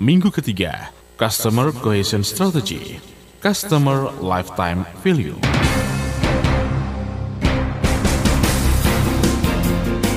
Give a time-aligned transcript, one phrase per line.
[0.00, 0.88] minggu ketiga,
[1.20, 2.96] Customer Cohesion Strategy,
[3.44, 5.36] Customer Lifetime Value.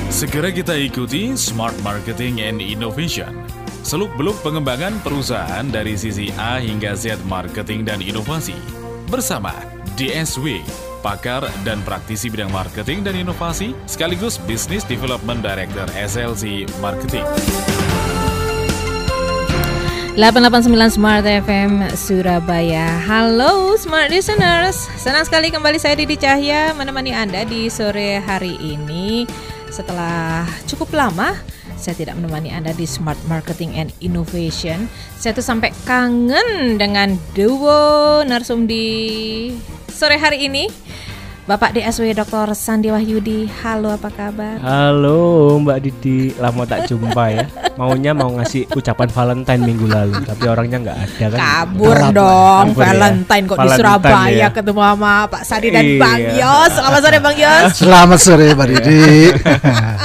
[0.08, 3.44] Segera kita ikuti Smart Marketing and Innovation.
[3.84, 8.56] Seluk-beluk pengembangan perusahaan dari sisi A hingga Z marketing dan inovasi.
[9.12, 9.52] Bersama
[10.00, 10.64] DSW,
[11.04, 17.28] pakar dan praktisi bidang marketing dan inovasi, sekaligus Business Development Director SLC Marketing.
[20.14, 23.02] 889 Smart FM Surabaya.
[23.02, 24.86] Halo Smart Listeners.
[24.94, 29.26] Senang sekali kembali saya Didi Cahya Menemani Anda di sore hari ini.
[29.74, 31.34] Setelah cukup lama
[31.74, 34.86] Saya tidak menemani Anda di Smart Marketing and Innovation
[35.18, 39.50] Saya tuh sampai kangen dengan duo narsum di
[39.90, 40.70] sore hari ini
[41.44, 42.56] Bapak DSW Dr.
[42.56, 44.56] Sandi Wahyudi, halo apa kabar?
[44.64, 47.44] Halo Mbak Didi, lama tak jumpa ya.
[47.76, 51.38] Maunya mau ngasih ucapan Valentine minggu lalu, tapi orangnya nggak ada kan?
[51.38, 52.88] Kabur Kabur dong, Kabur ya.
[52.88, 54.48] Valentine kok di Valentine Surabaya ya.
[54.48, 56.00] ketemu sama Pak Sandi dan Iya.
[56.00, 56.72] Bang Yos.
[56.72, 57.68] Selamat sore Bang Yos.
[57.84, 59.04] Selamat sore Mbak Didi.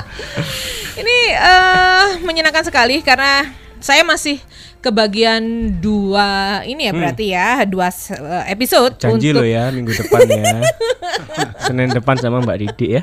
[1.00, 3.48] Ini eh menyenangkan sekali karena
[3.80, 4.40] saya masih
[4.80, 5.44] kebagian
[5.84, 9.20] dua ini ya berarti ya dua eh, episode Hmm.
[9.20, 10.62] Janji untuk lo ya minggu depan ya.
[11.68, 13.02] Senin depan sama Mbak Didi ya.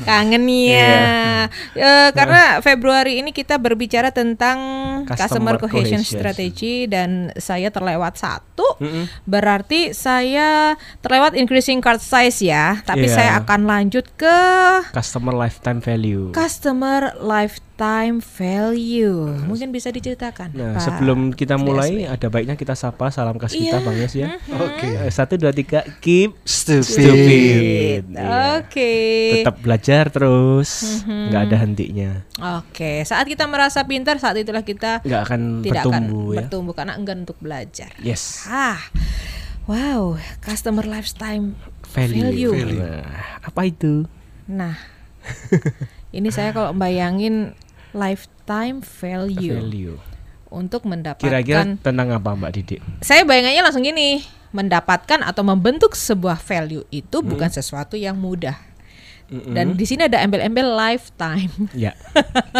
[0.00, 1.26] Kangen ya
[1.70, 4.58] Eh, karena Februari ini kita berbicara tentang
[5.02, 6.18] customer, Customer cohesion, cohesion.
[6.20, 8.76] strategy dan saya terlewat satu
[9.24, 13.14] berarti saya terlewat increasing card size ya tapi Iya.
[13.14, 14.38] saya akan lanjut ke
[14.90, 16.30] Customer lifetime value.
[16.30, 22.12] customer lifetime value mungkin bisa diceritakan Nah, Pak sebelum kita mulai DSW.
[22.12, 23.86] ada baiknya kita sapa salam khas kita Iya.
[23.86, 24.36] Bang Yes ya.
[24.52, 24.84] Oke.
[24.98, 26.84] Eh, Satu dua tiga keep Stupid.
[26.84, 28.02] stupid.
[28.10, 28.58] Iya.
[28.58, 28.92] Oke.
[29.38, 32.10] Tetap belajar terus, nggak ada hentinya.
[32.58, 36.38] Oke, saat kita merasa pintar, saat itulah kita Nggak akan tidak bertumbuh akan ya.
[36.38, 37.90] bertumbuh karena enggan untuk belajar.
[37.98, 38.44] Yes.
[38.44, 38.76] Ah,
[39.64, 41.56] wow, customer lifetime
[41.88, 42.52] Value.
[42.52, 42.52] value.
[42.76, 43.08] Nah,
[43.40, 44.04] apa itu?
[44.46, 44.76] Nah,
[46.10, 47.56] ini saya kalau bayangin
[47.90, 49.96] lifetime value, Value.
[50.46, 52.76] untuk mendapatkan, Kira-kira tentang apa Mbak Didi?
[53.00, 57.28] saya bayangannya langsung gini, mendapatkan atau membentuk sebuah value itu Hmm.
[57.28, 58.56] bukan sesuatu yang mudah.
[59.28, 61.52] Dan di sini ada embel-embel lifetime.
[61.76, 61.92] Ya.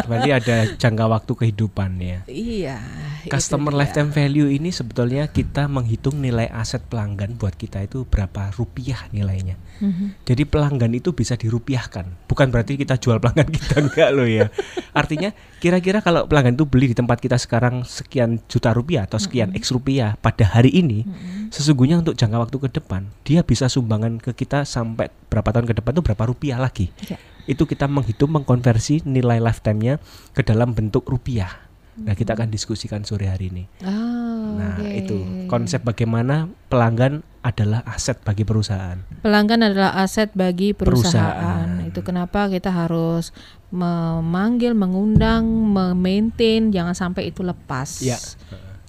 [0.04, 2.20] Berarti ada jangka waktu kehidupan ya.
[2.28, 2.78] iya.
[3.26, 9.08] Customer lifetime value ini sebetulnya kita menghitung nilai aset pelanggan buat kita itu berapa rupiah
[9.10, 9.56] nilainya.
[9.80, 10.22] Mhm.
[10.28, 12.28] Jadi pelanggan itu bisa dirupiahkan.
[12.28, 14.52] Bukan berarti kita jual pelanggan kita enggak loh ya.
[14.92, 19.56] Artinya kira-kira kalau pelanggan itu beli di tempat kita sekarang sekian juta rupiah atau sekian
[19.56, 21.08] X rupiah pada hari ini,
[21.50, 25.74] sesungguhnya untuk jangka waktu ke depan dia bisa sumbangan ke kita sampai berapa tahun ke
[25.82, 26.92] depan itu berapa rupiah lagi.
[27.04, 27.18] Ya.
[27.48, 30.00] Itu kita menghitung mengkonversi nilai lifetime-nya
[30.36, 31.68] ke dalam bentuk rupiah.
[31.98, 33.64] Nah, kita akan diskusikan sore hari ini.
[33.82, 34.86] Oh, Nah, oke.
[34.86, 35.18] itu
[35.50, 39.02] konsep bagaimana pelanggan adalah aset bagi perusahaan.
[39.22, 41.66] Pelanggan adalah aset bagi perusahaan.
[41.82, 41.88] Perusahaan.
[41.90, 43.34] Itu kenapa kita harus
[43.74, 48.02] memanggil, mengundang, memaintain, jangan sampai itu lepas.
[48.02, 48.18] Ya.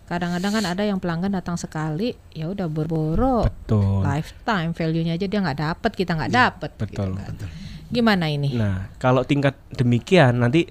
[0.09, 4.01] Kadang-kadang kan ada yang pelanggan datang sekali, ya udah boro-boro Betul.
[4.01, 6.69] lifetime value-nya aja dia nggak dapat, kita nggak dapat.
[6.81, 7.13] Betul.
[7.13, 7.35] gitu kan.
[7.93, 8.57] Gimana ini?
[8.57, 10.65] Nah, kalau tingkat demikian nanti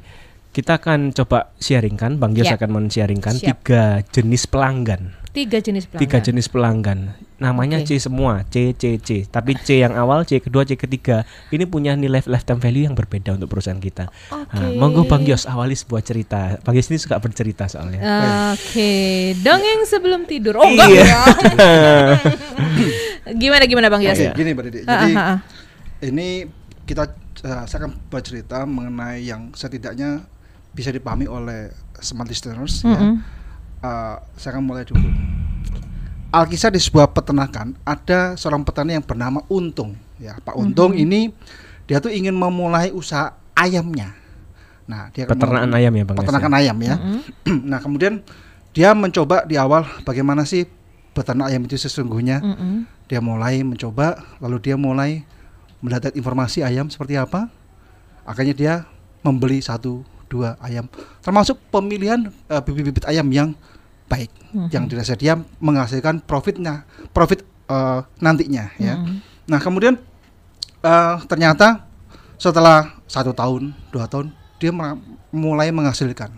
[0.50, 2.58] kita akan coba sharingkan, Bang Yos Ya.
[2.58, 5.14] akan men-sharingkan tiga jenis pelanggan.
[5.28, 6.02] Tiga jenis pelanggan.
[6.08, 6.98] Tiga jenis pelanggan.
[7.38, 7.94] Namanya Oke.
[7.94, 9.28] C semua, C C C.
[9.28, 11.22] Tapi C yang awal, C kedua, C ketiga.
[11.52, 14.08] Ini punya nilai lifetime value yang berbeda untuk perusahaan kita.
[14.32, 14.56] Oke.
[14.56, 16.56] Nah, monggo Bang Yos awali sebuah cerita.
[16.64, 18.00] Bang Yos ini suka bercerita soalnya.
[18.56, 20.58] Oke, dongeng sebelum tidur.
[20.58, 21.04] Oh enggak Iya.
[21.04, 21.22] ya.
[23.42, 24.18] gimana gimana Bang Yos?
[24.18, 24.80] Oke, gini Mbak Didi.
[24.88, 25.38] Ah, Jadi ah, ah.
[26.02, 26.28] ini
[26.88, 27.04] kita
[27.44, 30.24] eh, saya akan bercerita mengenai yang setidaknya
[30.72, 33.18] bisa dipahami oleh smart listeners ya.
[33.78, 35.06] Eh, saya akan mulai dulu.
[36.28, 39.94] Alkisah di sebuah peternakan ada seorang petani yang bernama Untung.
[40.18, 41.30] Ya, Pak Untung ini
[41.86, 44.12] dia tuh ingin memulai usaha ayamnya.
[44.84, 46.94] Nah, dia akan Peternakan ayam ya, Bang Yos, Peternakan ayam ya.
[47.70, 48.20] nah, kemudian
[48.74, 50.66] dia mencoba di awal bagaimana sih
[51.14, 52.42] beternak ayam itu sesungguhnya.
[52.42, 52.84] Mm-mm.
[53.08, 55.22] Dia mulai mencoba, lalu dia mulai
[55.80, 57.46] mendapat informasi ayam seperti apa.
[58.26, 58.74] Akhirnya dia
[59.22, 60.86] membeli satu dua ayam,
[61.18, 63.56] termasuk pemilihan eh, bibit-bibit ayam yang
[64.06, 64.68] baik, Mhm.
[64.72, 68.96] yang dirasa dia menghasilkan profitnya, profit eh, nantinya ya.
[68.96, 69.16] Mhm.
[69.48, 69.96] Nah kemudian
[70.80, 71.84] eh, ternyata
[72.38, 74.70] setelah satu tahun, dua tahun, dia
[75.30, 76.30] mulai menghasilkan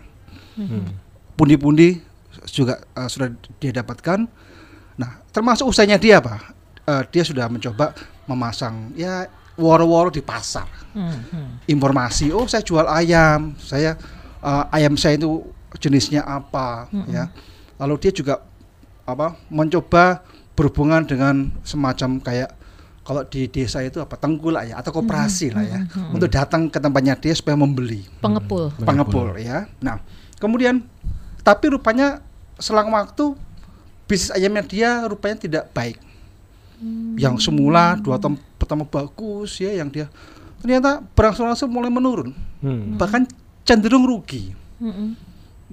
[0.51, 0.93] Hmm.
[1.35, 2.03] pundi-pundi
[2.47, 4.27] juga eh, sudah dia dapatkan.
[4.99, 6.51] Nah, termasuk usahanya dia apa?
[6.83, 7.95] Eh, dia sudah mencoba
[8.27, 9.25] memasang ya
[9.59, 10.67] woro-woro di pasar.
[10.91, 11.67] Mhm.
[11.71, 13.95] Informasi, oh saya jual ayam, saya
[14.43, 15.45] eh, ayam saya itu
[15.79, 17.31] jenisnya apa, ya.
[17.79, 18.43] lalu dia juga
[19.07, 20.19] apa mencoba
[20.53, 22.51] berhubungan dengan semacam kayak
[23.01, 25.79] kalau di desa itu apa tengkulak ya atau koperasi lah ya
[26.13, 28.69] untuk datang ke tempatnya dia supaya membeli Pengepul.
[28.77, 29.65] pengepul ya.
[29.81, 29.97] Nah,
[30.37, 30.85] kemudian
[31.41, 32.21] tapi rupanya
[32.61, 33.33] selang waktu
[34.05, 35.97] bisnis ayamnya dia rupanya tidak baik.
[37.13, 40.09] Yang semula dua tahun pertama bagus ya yang dia
[40.61, 42.97] ternyata berangsur-angsur mulai menurun, Hmm.
[42.97, 43.25] bahkan
[43.65, 44.53] cenderung rugi.
[44.81, 45.17] Mm-mm.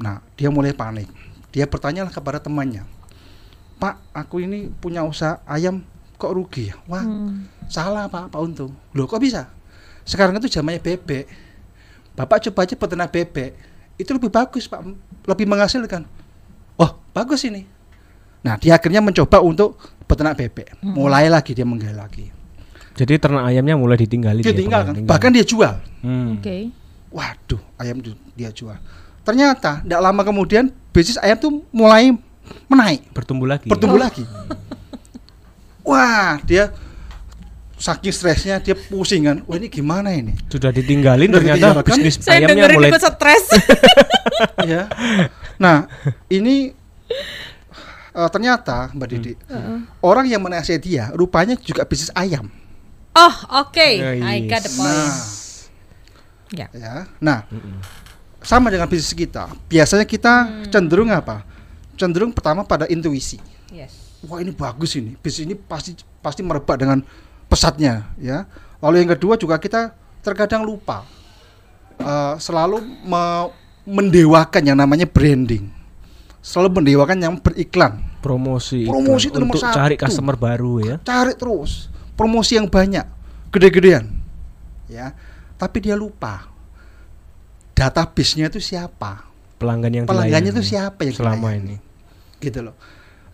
[0.01, 1.09] Nah, dia mulai panik.
[1.53, 2.85] Dia bertanya kepada temannya,
[3.81, 5.85] Pak, aku ini punya usaha ayam
[6.17, 6.77] kok rugi ya?
[6.89, 7.49] Wah, Hmm.
[7.69, 8.73] salah Pak, Pak Untung.
[8.97, 9.49] Loh kok bisa?
[10.09, 11.29] Sekarang itu zamannya bebek.
[12.17, 13.53] Bapak coba aja peternak bebek.
[14.01, 14.81] Itu lebih bagus Pak,
[15.29, 16.09] lebih menghasilkan.
[16.81, 17.69] Wah, bagus ini.
[18.41, 19.77] Nah, dia akhirnya mencoba untuk
[20.09, 20.81] peternak bebek.
[20.81, 22.27] Mulai lagi dia menggali lagi.
[22.99, 25.07] Jadi ternak ayamnya mulai ditinggalin Dia ya, tinggalkan, Bang?
[25.07, 25.79] bahkan dia jual.
[26.03, 26.41] Hmm.
[26.41, 26.75] Oke.
[27.15, 28.03] Waduh, ayam
[28.35, 28.75] dia jual.
[29.23, 32.11] Ternyata tidak lama kemudian bisnis ayam tuh mulai
[32.67, 33.71] menaik, bertumbuh lagi.
[33.71, 34.27] bertumbuh lagi.
[35.87, 36.75] Wah, dia
[37.79, 39.37] saking stresnya dia pusing kan.
[39.47, 40.35] Wah ini gimana ini?
[40.51, 41.97] Sudah ditinggalin Sudah ternyata ditinggalkan.
[42.03, 43.45] bisnis Saya ayamnya mulai stres.
[44.75, 44.91] ya.
[45.57, 45.87] Nah,
[46.29, 46.75] ini
[48.19, 49.32] eh, ternyata Mbak Didi,
[50.03, 52.50] orang yang menasihati dia rupanya juga bisnis ayam.
[53.15, 53.88] oh, oke.
[53.94, 54.79] Ya, I got the yes.
[54.79, 54.91] point.
[54.91, 55.17] Nah,
[56.49, 56.67] Ya.
[56.73, 56.94] ya.
[57.20, 57.44] Nah,
[58.41, 59.53] sama dengan bisnis kita.
[59.69, 61.44] Biasanya kita cenderung apa?
[61.94, 63.37] Cenderung pertama pada intuisi.
[63.69, 64.17] Yes.
[64.25, 65.12] Wah, ini bagus ini.
[65.21, 67.05] Bisnis ini pasti pasti merebak dengan
[67.47, 68.49] pesatnya, ya.
[68.81, 69.93] Lalu yang kedua juga kita
[70.25, 71.05] terkadang lupa
[72.00, 73.53] eh, selalu me-
[73.85, 75.69] mendewakan yang namanya branding.
[76.41, 78.08] Selalu mendewakan yang beriklan.
[78.19, 80.05] Promosi, Promosi itu nomor untuk cari satu.
[80.06, 80.97] customer baru ya.
[81.00, 83.06] Cari terus promosi yang banyak,
[83.50, 84.11] gede-gedean.
[84.87, 85.15] Ya.
[85.55, 86.47] Tapi dia lupa
[87.73, 89.26] database-nya itu siapa?
[89.59, 91.75] Pelanggan yang Pelanggannya itu siapa yang selama dilayani?
[91.75, 91.76] ini.
[92.38, 92.75] gitu loh.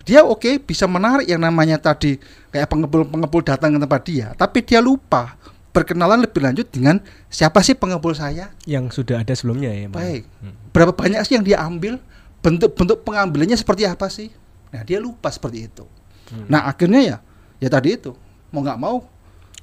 [0.05, 2.17] Dia oke bisa menarik yang namanya tadi
[2.49, 5.37] kayak pengepul-pengepul datang ke tempat dia, tapi dia lupa
[5.73, 8.53] berkenalan lebih lanjut dengan siapa sih pengepul saya?
[8.65, 9.89] Yang sudah ada sebelumnya ya?
[9.89, 10.29] Baik.
[10.73, 11.97] Berapa banyak sih yang dia ambil?
[12.41, 14.29] Bentuk-bentuk pengambilannya seperti apa sih?
[14.75, 15.87] Nah, dia lupa seperti itu.
[16.51, 17.17] Nah, akhirnya ya
[17.63, 18.11] ya tadi itu
[18.51, 19.07] mau nggak mau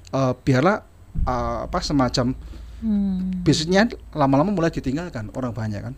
[0.10, 0.78] eh, biarlah
[1.22, 2.34] eh, apa semacam
[2.82, 3.46] Hmm.
[3.46, 5.94] bisnisnya lama-lama mulai ditinggalkan orang banyak kan.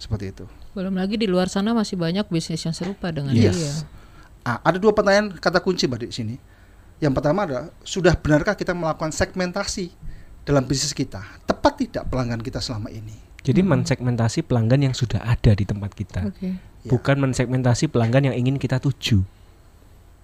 [0.00, 0.44] Seperti itu.
[0.72, 3.52] Belum lagi di luar sana masih banyak bisnis yang serupa dengan Yes.
[3.52, 3.72] dia.
[4.42, 6.34] Ah, ada dua pertanyaan kata kunci Mbak di sini.
[7.04, 9.92] Yang pertama adalah sudah benarkah kita melakukan segmentasi
[10.42, 11.20] dalam bisnis kita?
[11.44, 13.14] Tepat tidak pelanggan kita selama ini?
[13.44, 16.32] Jadi mensegmentasi pelanggan yang sudah ada di tempat kita.
[16.32, 16.56] Oke.
[16.82, 16.90] Ya.
[16.90, 19.22] Bukan mensegmentasi pelanggan yang ingin kita tuju.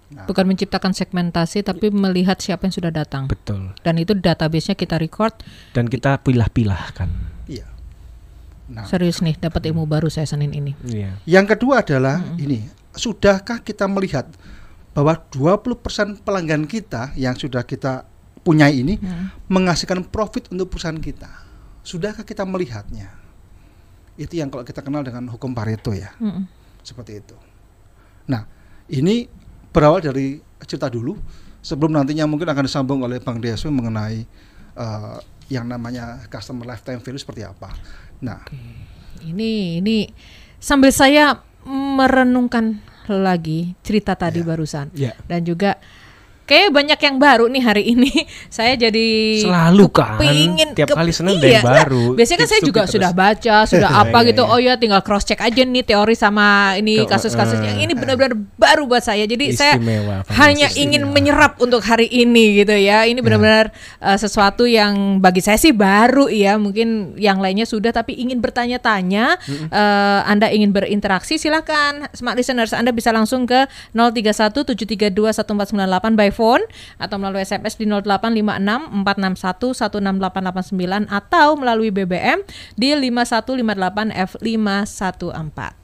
[0.09, 3.29] Bukan menciptakan segmentasi tapi melihat siapa yang sudah datang.
[3.29, 3.77] Betul.
[3.85, 5.37] Dan itu database-nya kita record.
[5.71, 7.09] Dan kita pilah-pilahkan.
[7.45, 7.69] Iya.
[8.69, 10.73] Nah, Serius nih, dapat ilmu baru saya Senin ini.
[10.85, 11.17] Iya.
[11.25, 14.29] yang kedua adalah ini, sudahkah kita melihat
[14.93, 18.05] bahwa 20% pelanggan kita yang sudah kita
[18.41, 18.97] punyai ini
[19.45, 21.29] menghasilkan profit untuk perusahaan kita?
[21.85, 23.18] Sudahkah kita melihatnya?
[24.19, 26.11] Itu yang kalau kita kenal dengan hukum Pareto ya.
[26.19, 26.43] Mm-mm.
[26.79, 27.35] seperti itu.
[28.27, 28.43] Nah,
[28.87, 29.27] ini
[29.69, 31.15] berawal dari cerita dulu
[31.59, 34.27] sebelum nantinya mungkin akan disambung oleh Bang DSW mengenai
[34.75, 35.17] eh,
[35.47, 37.71] yang namanya customer lifetime value seperti apa.
[38.19, 38.43] Nah,
[39.19, 40.07] Ini ini
[40.55, 45.17] sambil saya merenungkan lagi cerita tadi barusan Iya.
[45.27, 45.75] dan juga
[46.49, 48.11] kayak banyak yang baru nih hari ini.
[48.49, 49.07] Saya jadi
[49.45, 52.03] Selalu kan, kepingin- tiap kali Senin ada yang Iya, nah, baru.
[52.17, 53.21] biasanya kan saya juga be sudah terus.
[53.21, 54.41] baca, sudah Iya, apa iya, gitu.
[54.41, 54.49] iya.
[54.49, 58.33] Oh ya tinggal cross check aja nih teori sama ini kasus-kasus yang eh, ini benar-benar
[58.57, 59.23] baru buat saya.
[59.23, 60.83] Jadi saya Istimewa, Fani, hanya istimewa.
[60.89, 63.03] ingin menyerap untuk hari ini gitu ya.
[63.05, 66.57] Ini benar-benar uh, sesuatu yang bagi saya sih baru ya.
[66.57, 69.37] Mungkin yang lainnya sudah tapi ingin bertanya-tanya,
[69.69, 76.63] uh, Anda ingin berinteraksi silakan smart listeners Anda bisa langsung ke 0317321498 by phone
[76.95, 82.47] atau melalui SMS di 0856 461 16889 atau melalui BBM
[82.79, 85.75] di 5158 F514.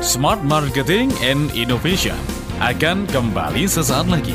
[0.00, 2.18] Smart Marketing and Innovation
[2.58, 4.34] akan kembali sesaat lagi.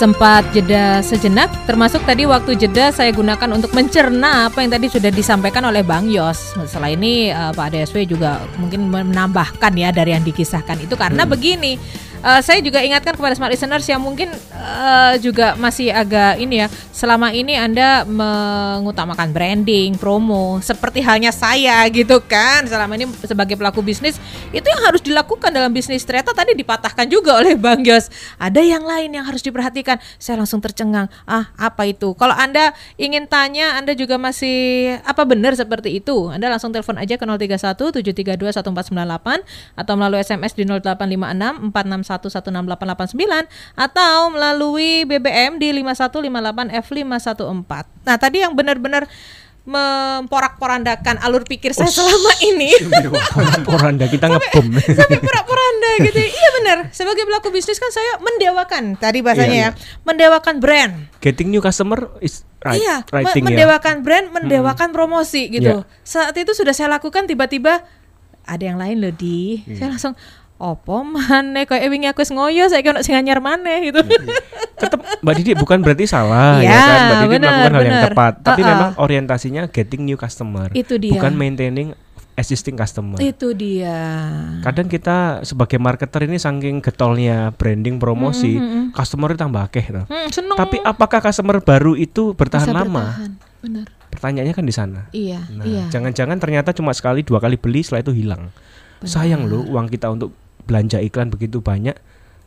[0.00, 5.12] Sempat jeda sejenak, termasuk tadi waktu jeda saya gunakan untuk mencerna apa yang tadi sudah
[5.12, 6.56] disampaikan oleh Bang Yos.
[6.56, 11.32] Setelah ini uh, Pak DSW juga mungkin menambahkan ya dari yang dikisahkan itu karena hmm.
[11.36, 11.76] begini
[12.24, 16.68] uh, saya juga ingatkan kepada smart listeners yang mungkin uh, juga masih agak ini ya
[16.92, 22.68] selama ini anda mengutamakan branding promo seperti halnya saya gitu kan.
[22.68, 24.20] Selama ini sebagai pelaku bisnis
[24.52, 26.04] itu yang harus dilakukan dalam bisnis.
[26.04, 28.12] Ternyata tadi dipatahkan juga oleh bang Yos.
[28.36, 29.96] Ada yang lain yang harus diperhatikan.
[30.20, 31.08] Saya langsung tercengang.
[31.24, 32.12] Ah apa itu?
[32.16, 36.28] Kalau anda ingin tanya anda juga masih apa benar seperti itu?
[36.28, 43.46] Anda langsung telepon aja ke 031 732 1498 atau melalui SMS di 0856 461 1168889
[43.78, 47.84] atau melalui BBM di 5158F514.
[48.08, 49.06] Nah, tadi yang benar-benar
[49.70, 52.72] memporak-porandakan alur pikir saya selama ini.
[53.68, 54.66] Poranda kita ngebom.
[54.82, 56.20] Sampai porak-poranda gitu.
[56.20, 56.78] Iya benar.
[56.90, 59.70] Sebagai pelaku bisnis kan saya mendewakan tadi bahasanya iya, ya.
[59.70, 60.00] Iya.
[60.08, 60.92] Mendewakan brand.
[61.20, 64.02] Getting new customer is right, iya, writing mendewakan ya.
[64.02, 64.96] brand, mendewakan hmm.
[64.96, 65.84] promosi gitu.
[65.84, 66.08] Yeah.
[66.08, 67.84] Saat itu sudah saya lakukan tiba-tiba
[68.48, 69.60] ada yang lain loh di.
[69.68, 69.76] Hmm.
[69.76, 70.14] Saya langsung
[70.60, 74.04] opo maneh kayak wingi aku ngoyo saya kena sing anyar maneh gitu.
[74.04, 74.36] Iya.
[74.76, 78.00] Tetap Mbak Didi bukan berarti salah ya, ya kan Mbak Didi bener, melakukan hal yang
[78.12, 78.70] tepat, tapi uh -uh.
[78.76, 80.68] memang orientasinya getting new customer.
[80.76, 81.16] Itu dia.
[81.16, 81.96] Bukan maintaining
[82.40, 83.20] existing customer.
[83.20, 84.00] Itu dia.
[84.64, 88.84] Kadang kita sebagai marketer ini saking getolnya branding promosi, mm -hmm.
[88.96, 93.04] customer tambah akeh Hmm, Tapi apakah customer baru itu bertahan Bisa lama?
[93.04, 93.32] Bertahan.
[93.60, 93.86] Benar.
[94.10, 95.00] Pertanyaannya kan di sana.
[95.12, 95.40] Iya.
[95.52, 95.84] Nah, iya.
[95.92, 98.48] jangan-jangan ternyata cuma sekali dua kali beli setelah itu hilang.
[99.04, 99.10] Benar.
[99.12, 100.32] Sayang loh uang kita untuk
[100.70, 101.98] belanja iklan begitu banyak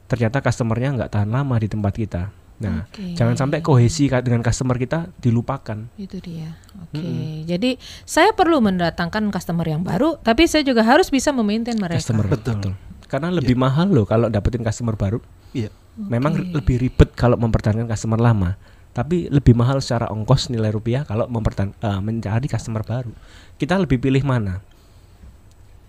[0.07, 2.23] ternyata customernya nggak tahan lama di tempat kita
[2.63, 3.11] nah okay.
[3.17, 7.03] jangan sampai kohesi dengan customer kita dilupakan itu dia oke okay.
[7.03, 7.43] -hmm.
[7.43, 7.71] jadi
[8.07, 12.55] saya perlu mendatangkan customer yang baru tapi saya juga harus bisa memaintain mereka customer betul,
[12.55, 12.73] betul.
[13.11, 13.63] karena lebih yeah.
[13.67, 15.19] mahal loh kalau dapetin customer baru
[15.51, 15.73] yeah.
[15.99, 16.07] okay.
[16.07, 18.55] memang lebih ribet kalau mempertahankan customer lama
[18.93, 23.11] tapi lebih mahal secara ongkos nilai rupiah kalau mempertahan uh, mencari customer baru
[23.57, 24.61] kita lebih pilih mana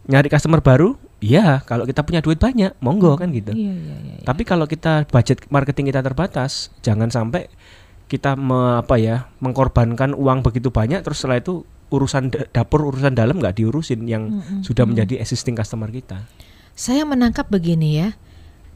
[0.09, 3.57] nyari customer baru Iya, kalau kita punya duit banyak, monggo kan gitu.
[3.57, 4.25] Iya, iya, iya, iya.
[4.29, 7.49] Tapi kalau kita budget marketing kita terbatas, jangan sampai
[8.13, 13.41] kita me, apa ya mengkorbankan uang begitu banyak, terus setelah itu urusan dapur, urusan dalam
[13.41, 14.61] nggak diurusin yang mm -hmm.
[14.69, 16.29] sudah menjadi existing customer kita.
[16.77, 18.13] Saya menangkap begini ya,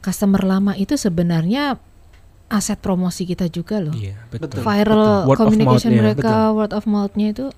[0.00, 1.76] customer lama itu sebenarnya
[2.48, 3.92] aset promosi kita juga loh.
[3.92, 4.64] Iya, betul.
[4.64, 5.36] Viral betul.
[5.36, 6.56] communication mereka, betul.
[6.56, 7.52] word of mouth-nya itu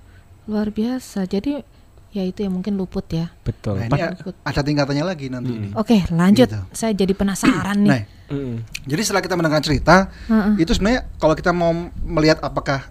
[0.50, 1.30] luar biasa.
[1.30, 1.62] Jadi
[2.10, 3.30] ya itu yang mungkin luput ya.
[3.46, 3.86] Betul.
[3.86, 4.34] Nah, ini luput.
[4.42, 5.78] ada tingkatannya lagi nanti hmm.
[5.78, 6.50] Oke, lanjut.
[6.50, 6.60] Gitu.
[6.74, 7.90] Saya jadi penasaran nih.
[7.90, 8.02] Nah,
[8.34, 8.54] hmm.
[8.86, 10.58] Jadi setelah kita mendengar cerita, uh-uh.
[10.58, 11.70] itu sebenarnya kalau kita mau
[12.02, 12.90] melihat apakah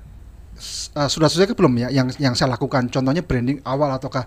[0.96, 4.24] uh, sudah sesuai belum ya yang yang saya lakukan, contohnya branding awal ataukah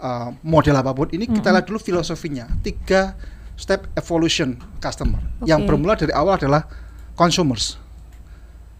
[0.00, 1.36] uh, model apa pun, ini uh-uh.
[1.40, 2.44] kita lihat dulu filosofinya.
[2.60, 3.16] Tiga
[3.56, 5.24] step evolution customer.
[5.40, 5.56] Okay.
[5.56, 6.68] Yang bermula dari awal adalah
[7.16, 7.80] consumers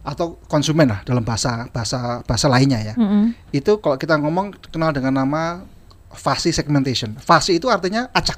[0.05, 2.93] atau konsumen lah dalam bahasa bahasa bahasa lainnya ya.
[2.93, 3.23] Mm -hmm.
[3.49, 5.65] Itu kalau kita ngomong kenal dengan nama
[6.13, 7.17] fasi segmentation.
[7.17, 8.37] Fasi itu artinya acak.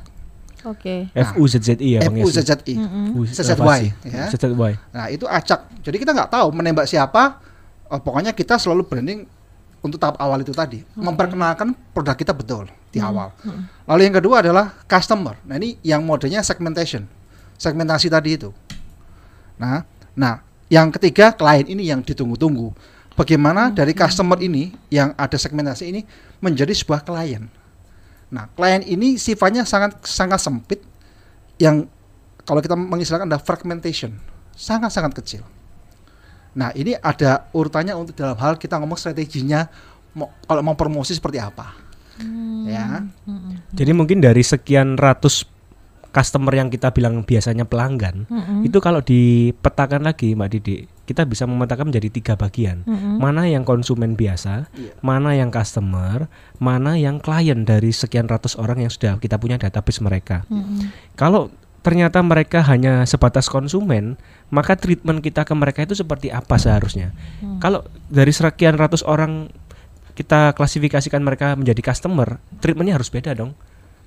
[0.65, 1.11] Oke.
[1.11, 1.13] Okay.
[1.13, 2.75] Nah, F U Z Z I ya F U Z Z I.
[3.29, 4.25] Z Z Y ya.
[4.31, 4.71] Z Z Y.
[4.95, 5.67] Nah, itu acak.
[5.83, 7.43] Jadi kita nggak tahu menembak siapa.
[7.87, 9.23] Oh, pokoknya kita selalu branding
[9.79, 10.99] untuk tahap awal itu tadi, okay.
[10.99, 13.31] memperkenalkan produk kita betul di mm awal.
[13.45, 15.39] Mm Lalu yang kedua adalah customer.
[15.47, 17.07] Nah, ini yang modenya segmentation.
[17.55, 18.51] Segmentasi tadi itu.
[19.55, 22.75] Nah, nah yang ketiga, klien ini yang ditunggu-tunggu.
[23.17, 23.75] Bagaimana hmm.
[23.75, 26.01] dari customer ini yang ada segmentasi ini
[26.43, 27.49] menjadi sebuah klien.
[28.29, 30.83] Nah, klien ini sifatnya sangat sangat sempit
[31.57, 31.87] yang
[32.43, 34.15] kalau kita mengistilahkan ada fragmentation,
[34.53, 35.43] sangat-sangat kecil.
[36.53, 39.67] Nah, ini ada urutannya untuk dalam hal kita ngomong strateginya
[40.15, 41.73] mau, kalau mau promosi seperti apa.
[42.19, 42.65] Hmm.
[42.67, 43.07] Ya.
[43.25, 43.61] Hmm.
[43.73, 45.45] Jadi mungkin dari sekian ratus
[46.17, 48.65] customer yang kita bilang biasanya pelanggan mm-hmm.
[48.65, 53.21] itu kalau dipetakan lagi Mbak Didi kita bisa memetakan menjadi tiga bagian mm-hmm.
[53.21, 54.97] mana yang konsumen biasa yeah.
[55.05, 56.25] mana yang customer
[56.57, 61.13] mana yang klien dari sekian ratus orang yang sudah kita punya database mereka mm-hmm.
[61.13, 61.53] kalau
[61.85, 64.17] ternyata mereka hanya sebatas konsumen
[64.49, 67.63] maka treatment kita ke mereka itu seperti apa seharusnya mm.
[67.63, 69.47] kalau dari sekian ratus orang
[70.17, 73.53] kita klasifikasikan mereka menjadi customer treatmentnya harus beda dong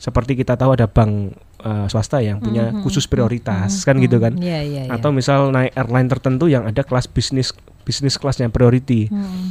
[0.00, 2.82] seperti kita tahu ada bank uh, swasta yang punya mm -hmm.
[2.82, 3.86] khusus prioritas mm -hmm.
[3.86, 4.96] kan gitu kan yeah, yeah, yeah.
[4.96, 7.52] atau misal naik airline tertentu yang ada kelas bisnis
[7.84, 9.48] bisnis kelasnya priority mm -hmm.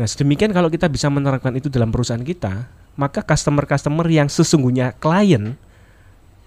[0.00, 4.96] nah sedemikian kalau kita bisa menerapkan itu dalam perusahaan kita maka customer customer yang sesungguhnya
[4.96, 5.60] klien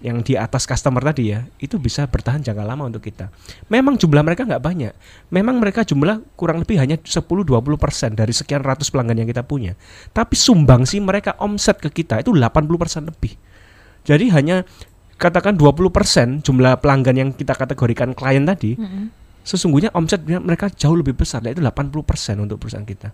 [0.04, 3.32] yang di atas customer tadi ya itu bisa bertahan jangka lama untuk kita.
[3.72, 4.92] Memang jumlah mereka nggak banyak.
[5.32, 9.72] Memang mereka jumlah kurang lebih hanya 10-20% dari sekian ratus pelanggan yang kita punya.
[10.12, 13.32] Tapi sumbangsi mereka omset ke kita itu 80% lebih.
[14.04, 14.68] Jadi hanya
[15.16, 19.08] katakan 20% jumlah pelanggan yang kita kategorikan klien tadi, Mm-mm.
[19.40, 23.10] sesungguhnya omset mereka jauh lebih besar yaitu 80% untuk perusahaan kita.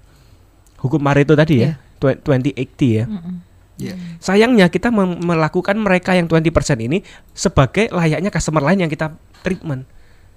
[0.81, 2.57] Hukum Pareto tadi ya, 2080
[2.99, 3.05] ya.
[3.07, 3.35] Mm-mm.
[3.81, 3.95] Iya.
[4.21, 6.53] Sayangnya kita melakukan mereka yang 20%
[6.85, 7.01] ini
[7.33, 9.89] sebagai layaknya customer lain yang kita treatment.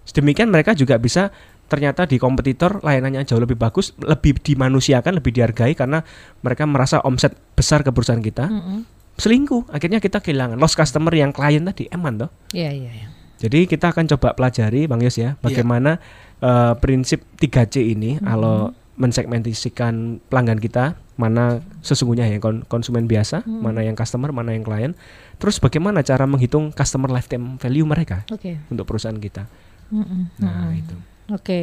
[0.07, 1.31] Sedemikian mereka juga bisa
[1.67, 6.03] ternyata di kompetitor layanannya jauh lebih bagus, lebih dimanusiakan, lebih dihargai karena
[6.43, 8.47] mereka merasa omset besar ke perusahaan kita.
[8.47, 8.92] Mm-mm.
[9.13, 12.29] Selingkuh, akhirnya kita kehilangan lost customer yang klien tadi eman toh.
[12.49, 12.91] Iya iya.
[12.91, 13.07] iya.
[13.37, 15.99] Jadi kita akan coba pelajari Bang Yos ya, bagaimana
[16.39, 23.81] eh, prinsip 3C ini kalau mensegmentasikan pelanggan kita, mana sesungguhnya yang kon- konsumen biasa, mana
[23.81, 24.93] yang customer, mana yang klien.
[25.37, 28.57] Terus bagaimana cara menghitung customer lifetime value mereka Oke.
[28.69, 29.49] untuk perusahaan kita.
[29.89, 30.29] Mm-mm.
[30.39, 30.79] Nah, Mm-mm.
[30.79, 30.95] itu.
[31.29, 31.61] Oke.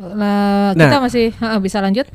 [0.00, 0.80] Lah, Nah.
[0.80, 1.26] kita masih
[1.60, 2.08] bisa lanjut?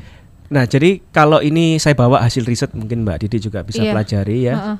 [0.49, 3.93] Nah, jadi kalau ini saya bawa hasil riset mungkin Mbak Didi juga bisa Iya.
[3.93, 4.55] pelajari ya.
[4.57, 4.75] Ha-ha.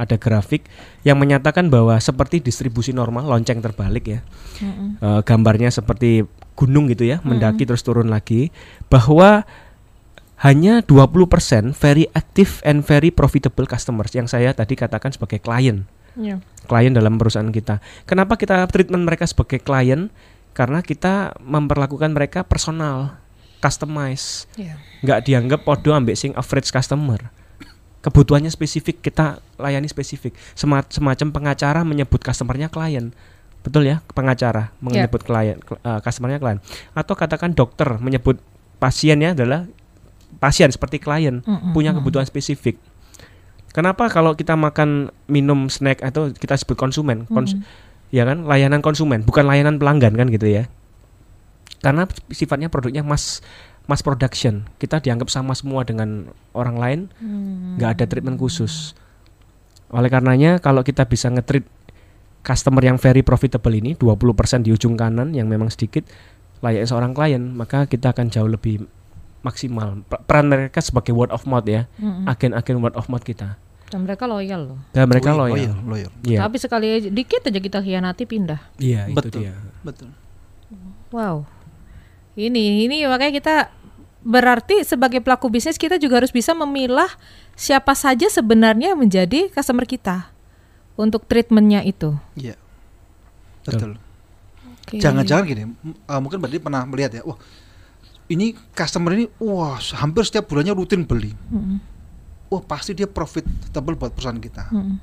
[0.00, 0.64] Ada grafik
[1.04, 4.20] yang menyatakan bahwa seperti distribusi normal lonceng terbalik ya.
[4.64, 4.96] Mm-mm.
[4.96, 6.24] Eh, gambarnya seperti
[6.56, 8.48] gunung gitu ya, mendaki terus turun lagi
[8.88, 9.44] bahwa
[10.40, 15.84] hanya 20% very active and very profitable customers yang saya tadi katakan sebagai klien.
[16.16, 16.40] Iya.
[16.64, 17.84] Klien dalam perusahaan kita.
[18.08, 20.08] Kenapa kita treatment mereka sebagai klien?
[20.56, 23.20] Karena kita memperlakukan mereka personal,
[23.60, 24.48] customize.
[24.56, 24.76] Iya.
[25.00, 27.30] nggak dianggap podo ambek sing average customer.
[28.00, 30.32] Kebutuhannya spesifik, kita layani spesifik.
[30.52, 33.12] Sema- semacam pengacara menyebut customernya klien.
[33.60, 36.58] Betul ya, pengacara menyebut klien kl- eh, customernya klien.
[36.90, 38.40] Atau katakan dokter menyebut
[38.76, 39.68] pasiennya adalah
[40.36, 42.00] pasien seperti klien, Mm-mm, punya mm-mm.
[42.00, 42.80] kebutuhan spesifik.
[43.70, 48.08] Kenapa kalau kita makan minum snack atau kita sebut konsumen, kons- Mm-mm.
[48.08, 50.66] ya kan layanan konsumen bukan layanan pelanggan kan gitu ya
[51.80, 53.40] karena sifatnya produknya mass
[53.82, 57.76] mass production kita dianggap sama semua dengan orang lain Hmm.
[57.76, 58.92] nggak ada treatment khusus
[59.88, 61.66] oleh karenanya kalau kita bisa nge-treat
[62.40, 64.22] customer yang very profitable ini 20%
[64.60, 66.06] di ujung kanan yang memang sedikit
[66.60, 68.86] layaknya seorang klien maka kita akan jauh lebih
[69.40, 72.24] maksimal Pe- peran mereka sebagai word of mouth ya Mm-mm.
[72.26, 73.56] agen-agen word of mouth kita
[73.88, 74.78] Dan mereka loyal loh.
[74.92, 76.10] dan mereka Loyal, loyal loyal.
[76.22, 78.60] Iya, Tapi sekali aja, dikit aja kita hianati pindah.
[78.78, 79.40] iya itu Betul.
[79.42, 80.08] dia Betul.
[81.10, 81.42] Wow.
[82.48, 83.54] Ini ini makanya kita
[84.24, 87.08] berarti sebagai pelaku bisnis kita juga harus bisa memilah
[87.56, 90.32] siapa saja sebenarnya menjadi customer kita
[90.96, 92.16] untuk treatmentnya itu.
[92.36, 92.56] Iya.
[93.64, 94.00] Betul.
[94.80, 95.00] Oke.
[95.00, 95.62] Jangan-jangan gini,
[96.08, 97.36] uh, mungkin berarti pernah melihat ya, wah
[98.32, 101.36] ini customer ini, wah hampir setiap bulannya rutin beli.
[101.52, 101.78] Mm-mm.
[102.50, 104.72] Wah pasti dia profitable buat perusahaan kita.
[104.72, 104.96] Mm-mm.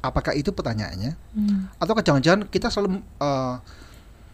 [0.00, 1.12] Apakah itu pertanyaannya?
[1.36, 1.76] Mm.
[1.76, 3.60] Atau jangan-jangan kita selalu uh,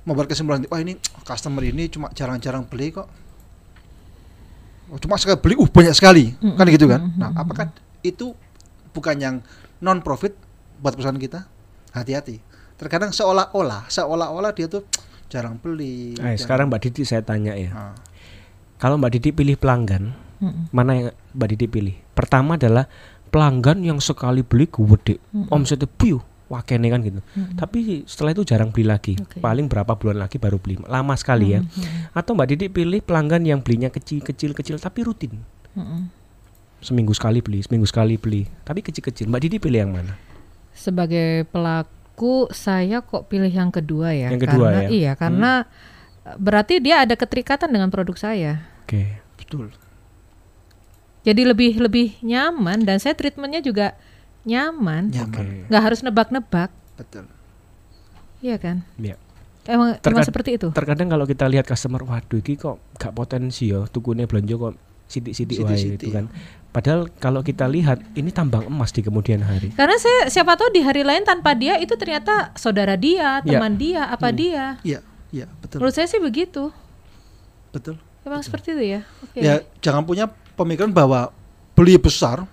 [0.06, 3.10] membuat kesimpulan, wah ini customer ini cuma jarang-jarang beli kok.
[4.86, 6.54] Oh, Cuma sekali beli, uh banyak sekali, Mm-mm.
[6.54, 7.10] kan gitu kan?
[7.18, 8.38] Nah, apakah itu
[8.94, 9.36] bukan yang
[9.80, 10.38] non profit
[10.78, 11.42] buat perusahaan kita?
[11.90, 12.38] Hati-hati.
[12.78, 14.86] Terkadang seolah-olah, seolah-olah dia tuh
[15.26, 16.14] jarang beli.
[16.14, 17.94] Eh, jarang- sekarang Mbak Didi saya tanya ya Nah,
[18.78, 20.70] Kalau Mbak Didi pilih pelanggan, Mm-mm.
[20.70, 21.96] mana yang Mbak Didi pilih?
[22.14, 22.86] Pertama adalah
[23.26, 25.50] pelanggan yang sekali beli gede, Mm-mm.
[25.50, 27.20] omsetnya piu, wakene kan gitu.
[27.22, 27.58] Mm-mm.
[27.58, 29.14] Tapi setelah itu jarang beli lagi.
[29.18, 29.42] Oke.
[29.42, 30.78] Paling berapa bulan lagi baru beli.
[30.86, 31.60] Lama sekali ya.
[31.62, 32.14] Mm-mm.
[32.14, 35.34] Atau Mbak Didi pilih pelanggan yang belinya kecil-kecil kecil tapi rutin.
[35.74, 36.08] Mm-mm.
[36.80, 39.26] Seminggu sekali beli, seminggu sekali beli, tapi kecil-kecil.
[39.26, 40.14] Mbak Didi pilih yang mana?
[40.76, 44.28] Sebagai pelaku saya kok pilih yang kedua ya.
[44.30, 44.88] Yang kedua karena, ya?
[44.92, 45.52] Iya, karena
[46.36, 48.66] berarti dia ada keterikatan dengan produk saya.
[48.86, 49.24] Oke.
[49.46, 49.70] betul.
[51.22, 53.94] Jadi lebih lebih nyaman dan saya treatmentnya juga
[54.46, 55.10] nyaman.
[55.10, 55.66] Nyaman.
[55.66, 57.26] nggak harus nebak-nebak, Betul.
[58.40, 58.86] iya kan?
[58.96, 59.18] Iya.
[59.66, 60.70] Emang, emang seperti itu.
[60.70, 64.78] Terkadang kalau kita lihat customer, waduh ini kok gak potensi ya, tukune belanja kok
[65.10, 66.30] sidik-sidik wae itu kan.
[66.70, 69.74] Padahal kalau kita lihat ini tambang emas di kemudian hari.
[69.74, 73.58] Karena saya siapa tahu di hari lain tanpa dia itu ternyata saudara dia, Iya.
[73.58, 74.78] teman dia, apa dia.
[74.86, 75.00] Iya,
[75.32, 75.82] iya, betul.
[75.82, 76.70] Menurut saya sih begitu.
[77.74, 77.98] Betul.
[78.22, 79.00] Emang seperti itu ya.
[79.24, 79.38] Oke.
[79.42, 81.34] Ya, jangan punya pemikiran bahwa
[81.74, 82.44] beli besar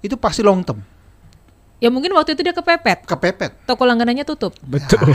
[0.00, 0.80] itu pasti long term,
[1.78, 3.54] Ya mungkin waktu itu dia kepepet, kepepet.
[3.62, 4.54] toko langganannya tutup.
[4.60, 5.14] Betul.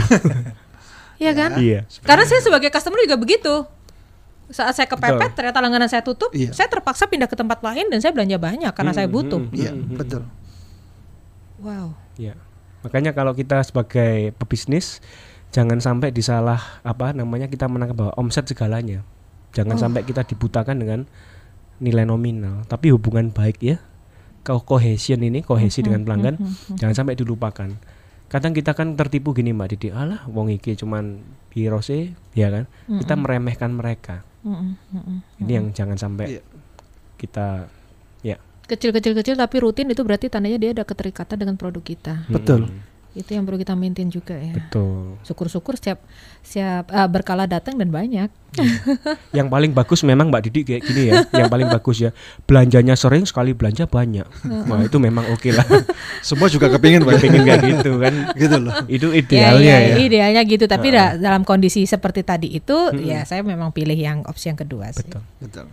[1.14, 1.62] Iya kan?
[1.62, 1.86] iya.
[2.02, 3.62] Karena saya sebagai customer juga begitu.
[4.50, 5.36] Saat saya kepepet, Betul.
[5.38, 6.50] ternyata langganan saya tutup, Iya.
[6.50, 9.40] saya terpaksa pindah ke tempat lain dan saya belanja banyak karena saya Hmm, butuh.
[9.40, 9.94] hmm, Iya, hmm, hmm.
[9.94, 10.22] betul.
[11.62, 11.94] Wow.
[12.18, 12.34] Iya.
[12.82, 14.98] Makanya kalau kita sebagai pebisnis
[15.48, 19.06] jangan sampai disalah apa namanya kita menangkap bahwa omset segalanya.
[19.54, 19.82] Jangan Oh.
[19.86, 21.00] sampai kita dibutakan dengan
[21.78, 23.78] nilai nominal, tapi hubungan baik ya
[24.44, 26.34] cohesion ini kohesi Hmm, dengan pelanggan
[26.76, 27.72] jangan sampai dilupakan
[28.28, 33.14] kadang kita kan tertipu gini mbak Didi alah wong iki cuman hirose ya kan kita
[33.14, 35.18] meremehkan mereka Mm-mm, mm-mm.
[35.40, 36.42] ini yang jangan sampai Iya.
[37.16, 37.46] kita
[38.20, 42.24] ya Kecil-kecil-kecil tapi rutin itu berarti tandanya dia ada keterikatan dengan produk kita.
[42.28, 42.72] Betul.
[43.14, 44.50] Itu yang perlu kita maintain juga ya.
[44.52, 46.02] betul Syukur-syukur setiap
[46.40, 48.26] siap ah, berkala datang dan banyak.
[49.30, 53.22] yang paling bagus memang mbak Didi kayak gini ya yang paling bagus ya belanjanya sering
[53.24, 54.22] sekali belanja banyak
[54.64, 55.66] wah itu memang oke lah
[56.22, 57.18] Semua juga kepingin Pak.
[57.18, 58.74] pengen kayak gitu kan gitu loh.
[58.86, 60.64] itu Ya, idealnya ya, ya, idealnya gitu.
[60.64, 64.88] Tapi da- dalam kondisi seperti tadi itu, ya saya memang pilih yang opsi yang kedua
[64.88, 65.02] sih.
[65.04, 65.66] betul Betul.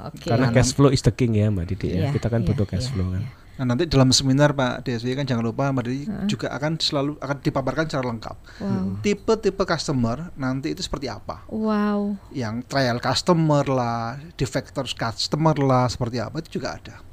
[0.00, 0.26] Oke.
[0.26, 2.64] karena cash flow is the king ya mbak Didi ya Iya, kita kan iya, butuh
[2.64, 3.30] cash iya, flow kan iya.
[3.60, 5.84] Nah, nanti dalam seminar Pak DSW kan jangan lupa Mbak
[6.24, 8.36] juga akan selalu akan dipaparkan secara lengkap.
[8.56, 9.04] Wow.
[9.04, 11.44] Tipe-tipe customer nanti itu seperti apa?
[11.52, 12.16] Wow.
[12.32, 17.04] Yang trial customer lah, defector customer lah, seperti apa itu juga ada.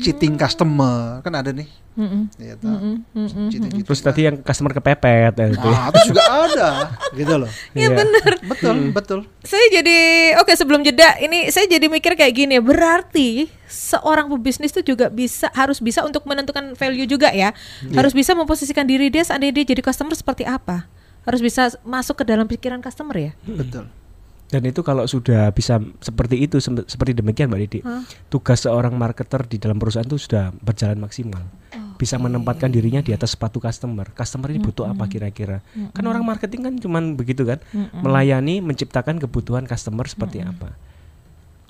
[0.00, 1.68] Cheating customer kan ada nih.
[1.92, 2.32] Mm-mm.
[2.40, 2.56] Ya.
[2.56, 3.84] Mm-mm, mm-mm.
[3.84, 5.68] Terus tadi yang customer kepepet ya, itu.
[5.68, 6.68] Nah, itu juga ada,
[7.12, 7.50] gitu loh.
[7.76, 8.00] Iya.
[8.48, 9.18] Betul, betul.
[9.44, 9.98] Saya jadi
[10.40, 15.52] oke sebelum jeda ini saya jadi mikir kayak gini berarti seorang pebisnis itu juga bisa
[15.52, 17.52] harus bisa untuk menentukan value juga ya
[17.96, 20.84] harus bisa memposisikan diri dia seandainya dia jadi customer seperti apa
[21.24, 23.88] harus bisa masuk ke dalam pikiran customer ya Betul.
[24.52, 27.80] Dan itu kalau sudah bisa seperti itu seperti demikian Mbak Didi,
[28.28, 31.40] tugas seorang marketer di dalam perusahaan itu sudah berjalan maksimal.
[31.96, 34.12] Bisa menempatkan dirinya di atas sepatu customer.
[34.12, 35.64] Customer ini butuh apa kira-kira?
[35.96, 37.64] Kan orang marketing kan cuman begitu kan,
[38.04, 40.76] melayani, menciptakan kebutuhan customer seperti apa.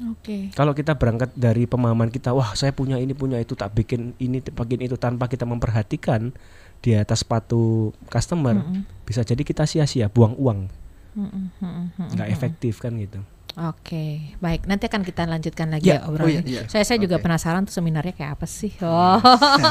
[0.03, 0.51] oke.
[0.59, 4.43] Kalau kita berangkat dari pemahaman kita, wah saya punya ini punya itu tak bikin ini
[4.43, 6.35] bikin itu tanpa kita memperhatikan
[6.83, 8.59] di atas sepatu customer,
[9.07, 10.67] bisa jadi kita sia-sia, buang uang,
[11.15, 13.21] nggak efektif kan gitu.
[13.53, 14.65] Oke, baik.
[14.65, 16.41] Nanti akan kita lanjutkan lagi Ya, ya, obrolannya.
[16.41, 16.73] oh iya, iya.
[16.73, 17.29] Saya saya juga Oke.
[17.29, 18.73] penasaran tuh seminarnya kayak apa sih.
[18.81, 19.21] Oh.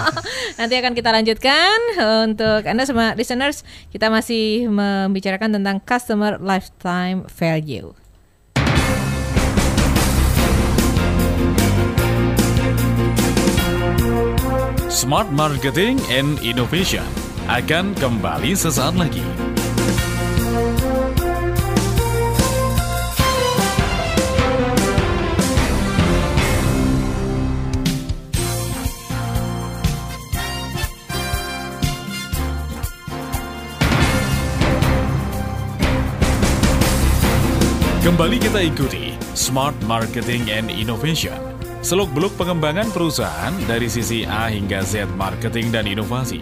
[0.62, 1.78] Nanti akan kita lanjutkan
[2.30, 7.98] untuk Anda semua listeners, kita masih membicarakan tentang customer lifetime value.
[14.92, 17.04] Smart Marketing and Innovation
[17.50, 19.24] akan kembali sesaat lagi.
[38.02, 41.38] Kembali kita ikuti Smart Marketing and Innovation.
[41.86, 46.42] Seluk-beluk pengembangan perusahaan dari sisi A hingga Z marketing dan inovasi.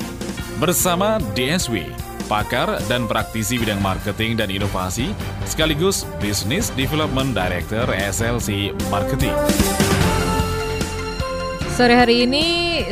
[0.56, 1.84] Bersama DSW,
[2.32, 5.12] pakar dan praktisi bidang marketing dan inovasi,
[5.44, 9.36] sekaligus Business Development Director SLC Marketing.
[11.76, 12.46] Sore hari ini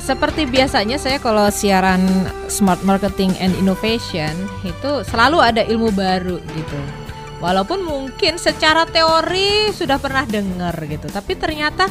[0.04, 2.04] seperti biasanya saya kalau siaran
[2.52, 4.36] Smart Marketing and Innovation
[4.68, 7.07] itu selalu ada ilmu baru gitu.
[7.38, 11.86] Walaupun mungkin secara teori sudah pernah dengar gitu, tapi ternyata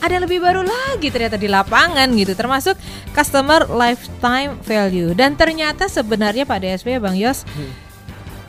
[0.00, 2.72] ada lebih baru lagi ternyata di lapangan gitu, termasuk
[3.12, 5.12] customer lifetime value.
[5.12, 7.44] Dan ternyata sebenarnya Pak DSP Bang Yos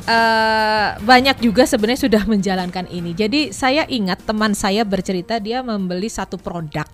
[0.08, 3.12] eh, banyak juga sebenarnya sudah menjalankan ini.
[3.12, 6.88] Jadi saya ingat teman saya bercerita dia membeli satu produk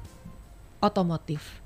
[0.81, 1.61] otomotif.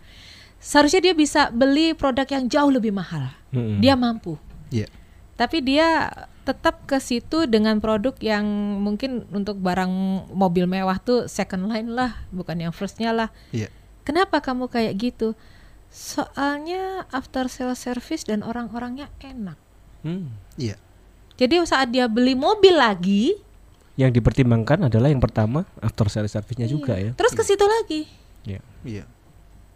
[0.59, 3.31] Seharusnya dia bisa beli produk yang jauh lebih mahal.
[3.55, 3.79] Mm-mm.
[3.79, 4.35] Dia mampu.
[4.67, 4.91] Iya.
[5.37, 6.11] Tapi dia
[6.47, 8.47] tetap ke situ dengan produk yang
[8.79, 9.91] mungkin untuk barang
[10.31, 13.27] mobil mewah tuh second line lah, bukan yang firstnya lah.
[13.51, 13.67] Iya.
[14.07, 15.35] Kenapa kamu kayak gitu?
[15.91, 19.59] Soalnya after sales service dan orang-orangnya enak.
[20.07, 20.31] Hmm.
[20.55, 20.79] Iya.
[21.35, 23.35] Jadi saat dia beli mobil lagi,
[23.97, 27.17] Yang dipertimbangkan adalah yang pertama after sales service-nya juga ya.
[27.17, 28.05] terus ke situ lagi,
[28.45, 28.61] Ya.
[28.85, 29.03] Iya.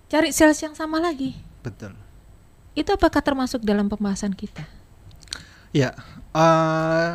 [0.08, 1.34] cari sales yang sama lagi.
[1.66, 1.98] Betul.
[2.78, 4.64] Itu apakah termasuk dalam pembahasan kita?
[5.74, 5.98] Ya,
[6.36, 7.12] eh,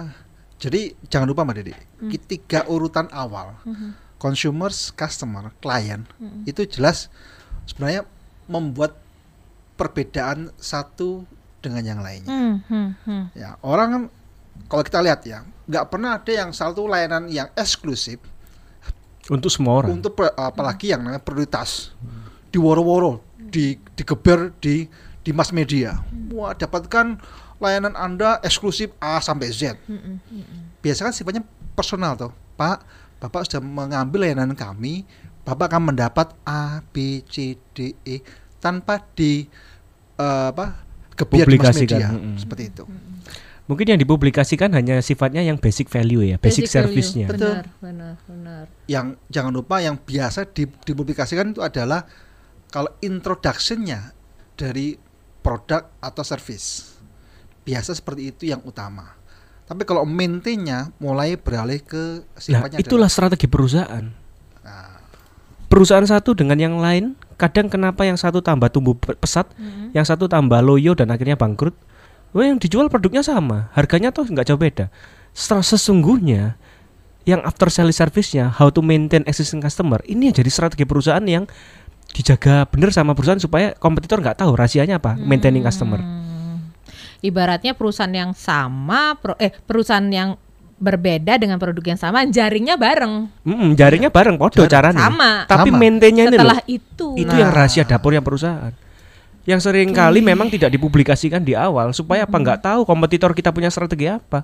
[0.57, 0.81] jadi
[1.12, 1.74] jangan lupa Mbak Dede,
[2.26, 3.57] tiga urutan awal,
[4.16, 6.09] consumers, customer, klien,
[6.48, 7.12] itu jelas
[7.68, 8.09] sebenarnya
[8.48, 8.96] membuat
[9.76, 11.29] perbedaan satu
[11.61, 12.31] dengan yang lainnya.
[12.31, 13.24] Hmm, hmm, hmm.
[13.37, 14.02] Ya, orang kan
[14.72, 18.22] kalau kita lihat ya, nggak pernah ada yang satu layanan yang eksklusif
[19.29, 19.98] Untuk semua orang.
[19.98, 21.92] untuk apalagi yang namanya prioritas
[22.48, 24.87] di woro-woro, di digeber di
[25.26, 25.98] di mass media.
[26.31, 27.18] Wah, dapatkan
[27.62, 29.77] layanan Anda eksklusif A sampai Z.
[30.85, 31.42] Biasanya kan sifatnya
[31.77, 32.33] personal tuh.
[32.57, 32.85] Pak,
[33.21, 35.05] Bapak sudah mengambil layanan kami,
[35.45, 38.25] Bapak akan mendapat A, B, C, D, E
[38.59, 39.47] tanpa di
[40.19, 40.87] eh, apa?
[41.16, 42.37] gebiar di mass Publikasikan, media mm-mm.
[42.37, 42.85] seperti itu.
[43.66, 46.77] Mungkin yang dipublikasikan hanya sifatnya yang basic value ya, basic, value.
[46.77, 47.27] service-nya.
[47.27, 47.66] Betul.
[47.66, 48.64] Benar, benar, benar.
[48.87, 52.07] Yang jangan lupa yang biasa di, dipublikasikan itu adalah
[52.71, 54.14] kalau introductionnya
[54.55, 54.95] dari
[55.42, 56.95] produk atau service
[57.66, 59.16] biasa seperti itu yang utama
[59.66, 64.07] tapi kalau maintainnya mulai beralih ke Nah, sifatnya itulah strategi perusahaan.
[64.62, 65.02] Nah.
[65.66, 69.50] Perusahaan satu dengan yang lain, kadang kenapa yang satu tambah tumbuh pe- pesat,
[69.90, 71.74] yang satu tambah loyo dan akhirnya bangkrut.
[72.31, 74.87] Wah, yang dijual produknya sama, harganya tuh nggak jauh beda.
[75.35, 76.55] Setelah sesungguhnya
[77.26, 81.50] yang after sales service-nya, how to maintain existing customer, ini yang jadi strategi perusahaan yang
[82.14, 85.98] dijaga bener sama perusahaan supaya kompetitor nggak tahu rahasianya apa, maintaining customer.
[85.98, 86.36] Hmm.
[87.18, 90.37] Ibaratnya perusahaan yang sama, pro- eh perusahaan yang
[90.76, 95.00] berbeda dengan produk yang sama, jaringnya bareng, Mm, jaringnya bareng podo Jaring caranya.
[95.02, 95.31] sama.
[95.44, 95.79] Tapi Sama.
[95.79, 96.44] maintainnya ini loh.
[96.44, 97.38] Setelah itu, Itu Nah.
[97.38, 98.72] yang rahasia dapur yang perusahaan.
[99.42, 103.70] Yang sering kali memang tidak dipublikasikan di awal supaya apa nggak tahu kompetitor kita punya
[103.70, 104.42] strategi apa.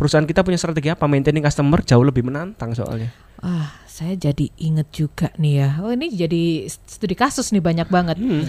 [0.00, 3.12] Perusahaan kita punya strategi apa maintaining customer jauh lebih menantang soalnya.
[3.40, 5.68] ah saya jadi inget juga nih ya.
[5.84, 8.16] Oh ini jadi studi kasus nih banyak banget.
[8.16, 8.48] Hmm.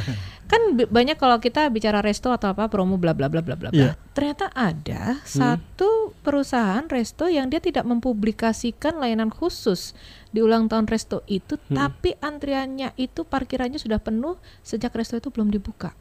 [0.51, 3.67] Kan banyak kalau kita bicara resto atau apa promo bla bla bla bla bla.
[3.71, 3.75] bla.
[3.75, 3.99] Iya.
[4.15, 9.91] Ternyata ada satu perusahaan resto yang dia tidak mempublikasikan layanan khusus
[10.31, 15.51] di ulang tahun resto itu, tapi antriannya itu parkirannya sudah penuh sejak resto itu belum
[15.51, 15.91] dibuka.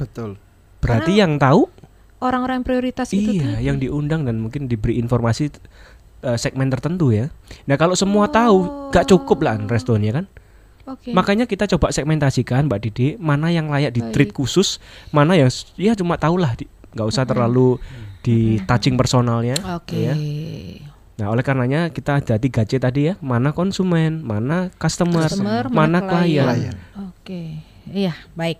[0.00, 0.40] betul
[0.84, 1.64] Berarti yang tahu
[2.24, 3.68] Orang-orang prioritas itu iya tadi.
[3.68, 5.52] yang diundang dan mungkin diberi informasi
[6.24, 7.28] eh, segmen tertentu ya.
[7.68, 10.24] Nah kalau semua tahu gak cukup lah restonya kan.
[10.84, 11.12] Oke.
[11.12, 14.40] Makanya kita coba segmentasikan Mbak Didi mana yang layak di treat Baik.
[14.40, 14.80] khusus,
[15.12, 15.48] mana yang
[15.80, 17.80] ya cuma tahulah di- nggak usah terlalu
[18.20, 19.56] di touching personalnya.
[19.76, 19.96] Oke.
[19.96, 20.14] ya.
[21.14, 26.42] Nah, oleh karenanya kita ada 3C tadi ya, mana konsumen, mana customer, Customer, mana klien.
[26.42, 26.76] Klien.
[26.98, 27.42] Oke.
[27.90, 28.58] Iya, baik.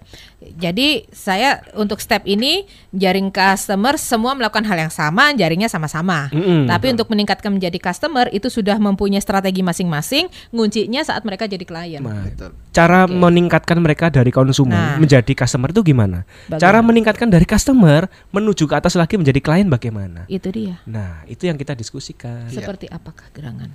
[0.61, 6.29] Jadi saya untuk step ini jaring customer semua melakukan hal yang sama, jaringnya sama-sama.
[6.29, 6.69] Mm-mm.
[6.69, 12.05] Tapi untuk meningkatkan menjadi customer itu sudah mempunyai strategi masing-masing, nguncinya saat mereka jadi klien.
[12.05, 13.15] Nah, betul cara Oke.
[13.15, 14.99] meningkatkan mereka dari konsumen Nah.
[14.99, 16.27] menjadi customer itu gimana?
[16.51, 16.59] Bagaimana?
[16.61, 20.27] Cara meningkatkan dari customer menuju ke atas lagi menjadi klien bagaimana?
[20.27, 20.83] Itu dia.
[20.85, 22.51] Nah, itu yang kita diskusikan.
[22.51, 23.71] Seperti apakah gerangan?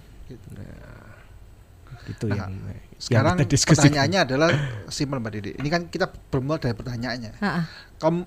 [2.09, 2.51] Itu Nah, yang
[2.99, 4.49] sekarang yang pertanyaannya adalah
[4.91, 7.37] simpel mbak Didi ini kan kita bermula dari pertanyaannya.
[8.01, 8.19] Kamu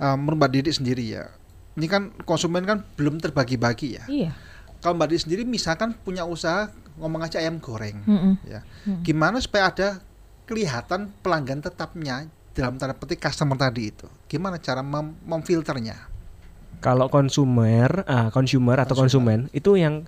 [0.00, 1.28] uh, menurut mbak Didi sendiri ya
[1.78, 4.04] ini kan konsumen kan belum terbagi-bagi ya.
[4.10, 4.32] Iya.
[4.82, 8.34] kalau mbak Didi sendiri misalkan punya usaha ngomong aja ayam goreng Mm-mm.
[8.42, 8.66] ya.
[8.86, 9.06] Mm.
[9.06, 10.02] gimana supaya ada
[10.48, 14.08] kelihatan pelanggan tetapnya dalam tanda petik customer tadi itu?
[14.26, 15.94] Gimana cara mem- memfilternya?
[16.82, 20.06] Kalau konsumer, ah, consumer atau konsumen itu yang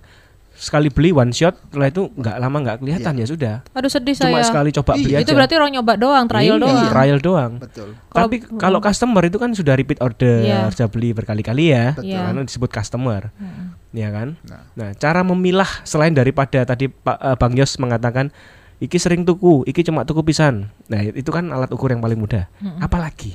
[0.61, 3.55] sekali beli one shot, setelah itu nggak lama nggak kelihatan ya sudah.
[3.73, 4.45] Aduh sedih Cuma saya.
[4.45, 5.17] sekali coba beli Iya.
[5.17, 5.25] aja.
[5.25, 6.85] Itu berarti orang nyoba doang, trial Iya, doang.
[6.87, 7.51] Trial doang.
[7.57, 10.69] betul Kalau- Tapi kalau customer itu kan sudah repeat order, Iya.
[10.69, 12.05] sudah beli berkali-kali ya, Betul.
[12.07, 12.19] Iya.
[12.23, 13.65] karena disebut customer, Mm-mm.
[13.91, 14.27] ya kan.
[14.45, 18.29] nah Nah, cara memilah selain daripada tadi Pak eh, Bang Yos mengatakan
[18.77, 20.69] iki sering tuku, iki cuma tuku pisan.
[20.85, 22.45] Nah, itu kan alat ukur yang paling mudah.
[22.57, 22.77] Mm-mm.
[22.79, 23.33] Apalagi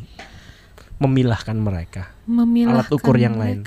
[0.97, 2.15] memilahkan mereka.
[2.25, 3.67] memilahkan Alat ukur yang lain.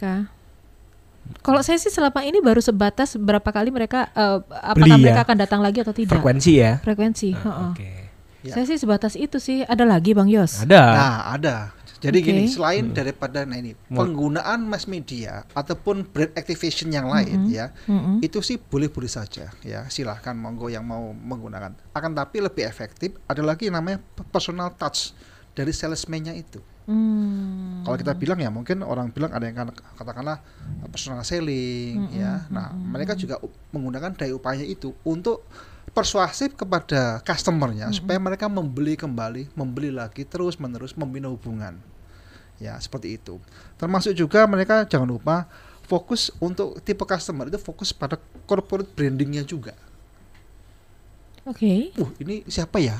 [1.39, 4.97] Kalau saya sih selama ini baru sebatas berapa kali mereka eh, apakah Beli ya?
[4.97, 6.17] mereka akan datang lagi atau tidak?
[6.17, 6.71] Frekuensi ya.
[6.81, 7.29] Frekuensi.
[7.33, 7.69] Heeh.
[7.73, 7.91] Oke.
[8.39, 8.53] Ya.
[8.55, 9.67] Saya sih sebatas itu sih.
[9.67, 10.63] Ada lagi Bang Yos?
[10.63, 10.81] Ada.
[10.81, 11.55] Nah, ada.
[11.99, 12.27] Jadi Oke.
[12.31, 17.75] gini, selain daripada nah ini Mau- penggunaan mass media ataupun brand activation yang lain ya,
[17.91, 18.23] Mm-mm.
[18.23, 19.83] itu sih boleh-boleh saja ya.
[19.91, 21.75] Silahkan monggo yang mau menggunakan.
[21.91, 23.99] Akan tapi lebih efektif ada lagi yang namanya
[24.31, 25.11] personal touch
[25.51, 26.63] dari salesman-nya itu.
[26.89, 27.85] Hmm.
[27.85, 30.41] Kalau kita bilang ya mungkin orang bilang ada yang kan- katakanlah
[30.89, 32.49] personal selling ya.
[32.49, 35.45] Nah, mereka juga u- menggunakan daya upaya itu untuk
[35.93, 41.77] persuasif kepada customernya supaya mereka membeli kembali, membeli lagi terus menerus membina hubungan.
[42.57, 43.37] Ya, seperti itu.
[43.77, 45.45] Termasuk juga mereka jangan lupa
[45.85, 48.17] fokus untuk tipe customer itu fokus pada
[48.49, 49.77] corporate brandingnya juga.
[51.45, 51.93] Oke.
[51.97, 52.97] Uh, ini siapa ya?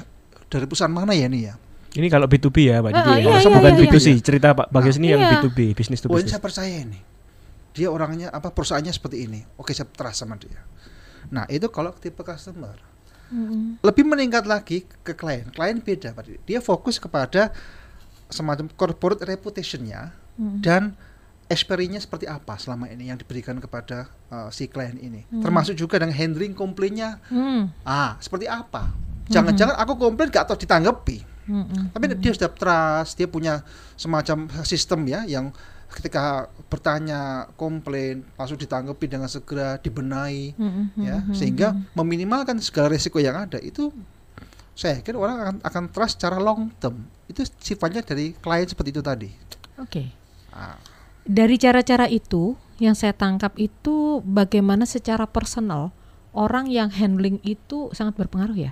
[0.50, 1.58] Dari perusahaan mana ya ini ya?
[1.90, 2.98] Ini kalau B2B ya, Ah, Didi.
[3.02, 3.18] ya.
[3.20, 4.08] iya, iya, bukan iya, B2C.
[4.08, 4.22] iya.
[4.22, 5.42] Cerita Pak Bagus ini yang Iya.
[5.42, 6.32] B2B, business to Oh ini business.
[6.32, 7.00] saya percaya ini.
[7.72, 9.42] Dia orangnya apa perusahaannya seperti ini.
[9.56, 10.62] Oke saya trust sama dia.
[11.28, 12.78] Nah itu kalau tipe customer.
[13.30, 13.78] Mm-mm.
[13.80, 15.46] Lebih meningkat lagi ke klien.
[15.48, 16.38] Klien beda Pak Didi.
[16.46, 17.54] Dia fokus kepada
[18.28, 20.62] semacam corporate reputation-nya Mm.
[20.62, 20.82] dan
[21.46, 25.26] experience-nya seperti apa selama ini yang diberikan kepada uh, si klien ini.
[25.36, 27.18] Termasuk juga dengan handling komplainnya.
[27.26, 27.74] Hmm.
[27.82, 28.94] Ah seperti apa?
[29.28, 31.22] Jangan-jangan aku komplain gak tahu ditanggapi.
[31.50, 31.90] Mm-mm.
[31.90, 33.66] Tapi dia sudah trust, dia punya
[33.98, 35.50] semacam sistem ya yang
[35.90, 40.86] ketika bertanya komplain langsung ditanggapi dengan segera dibenahi Mm-mm.
[41.02, 43.90] ya sehingga meminimalkan segala risiko yang ada itu
[44.78, 49.02] saya yakin orang akan akan trust secara long term itu sifatnya dari klien seperti itu
[49.02, 49.30] tadi
[49.80, 50.12] Oke.
[50.52, 50.76] Ah,
[51.24, 55.96] Dari cara-cara itu yang saya tangkap itu bagaimana secara personal
[56.36, 58.72] orang yang handling itu sangat berpengaruh ya.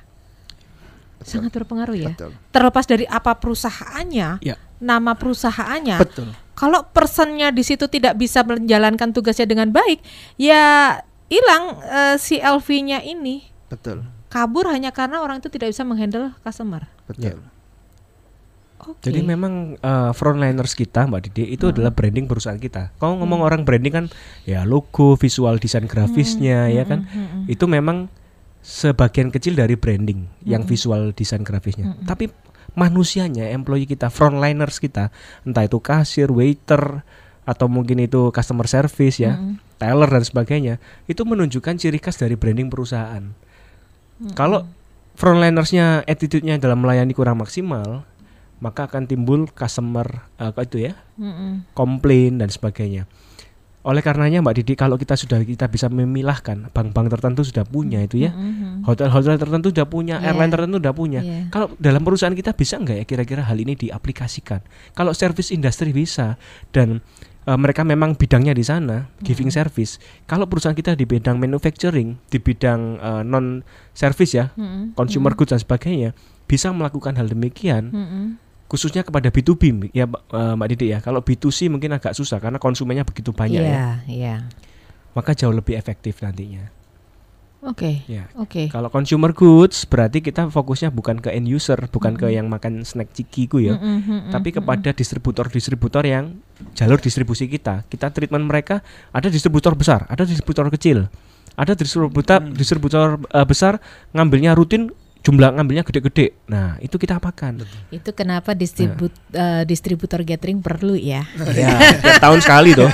[1.23, 2.09] Sangat berpengaruh ya.
[2.13, 2.31] Betul.
[2.53, 4.55] Terlepas dari apa perusahaannya, Ya.
[4.77, 5.97] nama perusahaannya.
[6.01, 6.29] Betul.
[6.57, 10.01] Kalau personnya di situ tidak bisa menjalankan tugasnya dengan baik,
[10.41, 10.97] ya
[11.29, 13.45] hilang eh, si LV-nya ini.
[13.69, 14.05] Betul.
[14.27, 16.89] Kabur hanya karena orang itu tidak bisa menghandle customer.
[17.07, 17.41] Betul.
[18.77, 19.09] Oke.
[19.09, 22.93] Jadi memang uh, frontliners kita Mbak Didi itu adalah branding perusahaan kita.
[23.01, 24.05] Kalau ngomong orang branding kan
[24.45, 27.09] ya logo, visual desain grafisnya ya kan.
[27.49, 28.05] Itu memang
[28.67, 31.95] sebagian kecil dari branding yang visual desain grafisnya.
[32.03, 32.27] Tapi
[32.75, 35.15] manusianya, employee kita, frontliners kita,
[35.47, 37.07] entah itu kasir, waiter
[37.47, 39.39] atau mungkin itu customer service ya,
[39.79, 43.23] teller dan sebagainya, itu menunjukkan ciri khas dari branding perusahaan.
[44.35, 44.67] Kalau
[45.15, 48.03] frontlinersnya attitude-nya dalam melayani kurang maksimal,
[48.59, 51.71] maka akan timbul customer eh, itu ya, Mm-mm.
[51.71, 53.07] komplain dan sebagainya.
[53.85, 58.19] Oleh karenanya Mbak Didi kalau kita sudah kita bisa memilahkan bank-bank tertentu sudah punya itu
[58.19, 58.33] ya.
[58.35, 58.83] Mhm.
[58.83, 60.33] Hotel-hotel tertentu sudah punya, Iya.
[60.33, 61.21] airline tertentu sudah punya.
[61.23, 61.47] Iya.
[61.47, 64.59] Kalau dalam perusahaan kita bisa nggak ya kira-kira hal ini diaplikasikan?
[64.91, 66.35] Kalau service industry bisa
[66.75, 66.99] dan
[67.47, 70.03] eh, mereka memang bidangnya di sana, giving service.
[70.27, 73.63] Kalau perusahaan kita di bidang manufacturing, di bidang eh, non
[73.95, 74.99] service ya, Mm-mm.
[74.99, 76.11] consumer goods dan sebagainya,
[76.43, 78.25] bisa melakukan hal demikian Mm-mm.
[78.67, 80.99] Khususnya kepada B2B ya Mbak- eh, Mbak Didi ya.
[80.99, 83.67] Kalau B2C mungkin agak susah karena konsumennya begitu banyak ya.
[83.67, 84.35] Iya, iya.
[85.15, 86.69] Maka jauh lebih efektif nantinya.
[87.65, 88.05] Oke.
[88.05, 88.29] Ya.
[88.37, 88.69] Oke.
[88.69, 93.09] Kalau consumer goods berarti kita fokusnya bukan ke end user, bukan ke yang makan snack
[93.17, 93.75] cikiku ya.
[93.75, 96.37] Mm-mm, mm-mm, Tapi kepada distributor-distributor yang
[96.77, 97.81] jalur distribusi kita.
[97.89, 101.09] Kita treatment mereka ada distributor besar, ada distributor kecil.
[101.57, 103.81] Ada distributor distributor eh, besar
[104.13, 106.33] ngambilnya rutin jumlah ngambilnya gede-gede.
[106.47, 107.65] Nah, itu kita apakan?
[107.91, 111.25] Itu kenapa distribut eh, distributor gathering perlu ya?
[111.53, 112.89] ya, tiap tahun sekali tuh.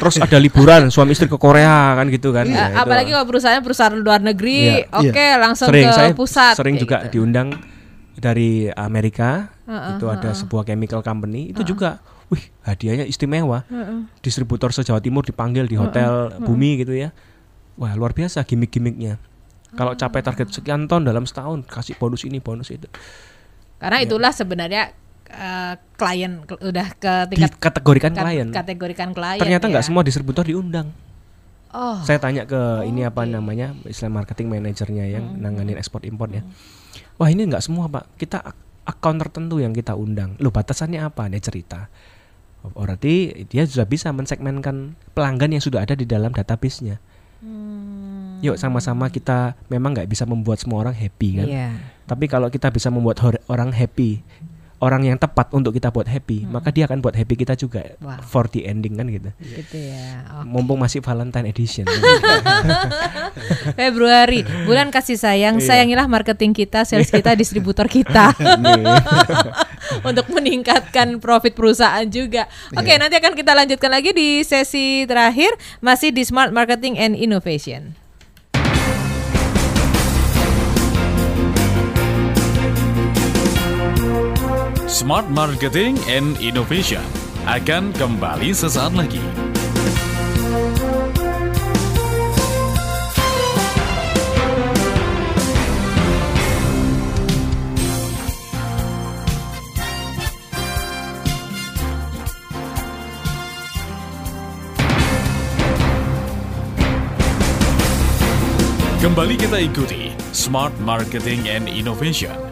[0.00, 2.46] Terus ada liburan suami istri ke Korea kan gitu kan.
[2.46, 2.78] Ya, itu.
[2.78, 4.94] apalagi kalau perusahaan perusahaan luar negeri, Iya.
[4.94, 6.54] oke langsung sering ke saya pusat.
[6.54, 7.20] sering juga gitu.
[7.20, 7.56] diundang
[8.16, 9.50] dari Amerika.
[9.66, 13.64] Heeh, itu ada sebuah chemical company itu juga wih, hadiahnya istimewa.
[13.68, 14.08] Heeh.
[14.24, 17.12] Distributor se-Jawa Timur dipanggil di hotel Bumi gitu ya.
[17.80, 19.16] Wah, luar biasa gimmick-gimmicknya.
[19.72, 22.86] Kalau capai target sekian ton dalam setahun kasih bonus ini, bonus itu.
[23.76, 24.06] Karena Iya.
[24.06, 24.82] itulah sebenarnya
[25.26, 28.48] eh, klien udah ke tingkat Dikategorikan klien.
[28.48, 29.40] kategorikan klien.
[29.40, 29.88] Ternyata nggak ya.
[29.88, 30.92] semua distributor diundang.
[31.72, 33.32] Oh, Saya tanya ke ini apa oke.
[33.32, 36.44] namanya istilah marketing manajernya yang nanganin ekspor impor ya.
[37.16, 38.12] Wah ini nggak semua pak.
[38.16, 38.44] Kita
[38.84, 40.36] account tertentu yang kita undang.
[40.36, 41.32] Loh batasannya apa?
[41.32, 41.88] Dia cerita.
[42.60, 43.14] Oh, Berarti
[43.48, 44.76] dia sudah bisa mensegmenkan
[45.16, 47.00] pelanggan yang sudah ada di dalam database-nya.
[47.40, 48.01] Hmm,
[48.42, 51.46] Yuk sama-sama kita memang nggak bisa membuat semua orang happy kan.
[51.48, 51.70] Iya.
[52.04, 54.20] Tapi kalau kita bisa membuat orang happy,
[54.82, 58.18] orang yang tepat untuk kita buat happy, maka dia akan buat happy kita juga Wow.
[58.26, 59.30] for the ending kan gitu.
[59.38, 60.26] Gitu ya.
[60.42, 60.50] Oke.
[60.50, 61.86] Mumpung masih Valentine edition.
[63.78, 65.62] Februari, bulan kasih sayang.
[65.62, 65.66] Iya.
[65.70, 68.34] Sayangilah marketing kita, sales kita, distributor kita.
[68.58, 68.82] Nih.
[70.08, 72.50] untuk meningkatkan profit perusahaan juga.
[72.74, 78.01] Oke, nanti akan kita lanjutkan lagi di sesi terakhir masih di Smart Marketing and Innovation.
[84.92, 87.00] Smart Marketing and Innovation
[87.48, 89.24] akan kembali sesaat lagi.
[109.00, 112.51] Kembali kita ikuti Smart Marketing and Innovation.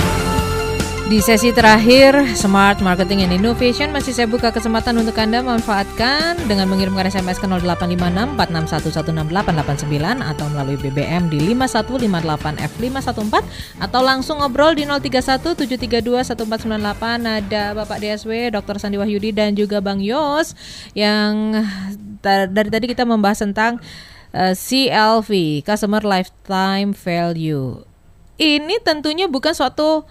[1.11, 6.71] Di sesi terakhir, Smart Marketing and Innovation masih saya buka kesempatan untuk Anda memanfaatkan dengan
[6.71, 13.43] mengirimkan SMS ke 0856 461168889 atau melalui BBM di 5158F514
[13.83, 18.79] atau langsung ngobrol di 031 732 1498 ada Bapak DSW, Dr.
[18.79, 20.55] Sandi Wahyudi dan juga Bang Yos
[20.95, 21.59] yang
[22.23, 23.83] dari tadi kita membahas tentang
[24.31, 27.83] eh, CLV, Customer Lifetime Value.
[28.39, 30.07] Ini tentunya bukan suatu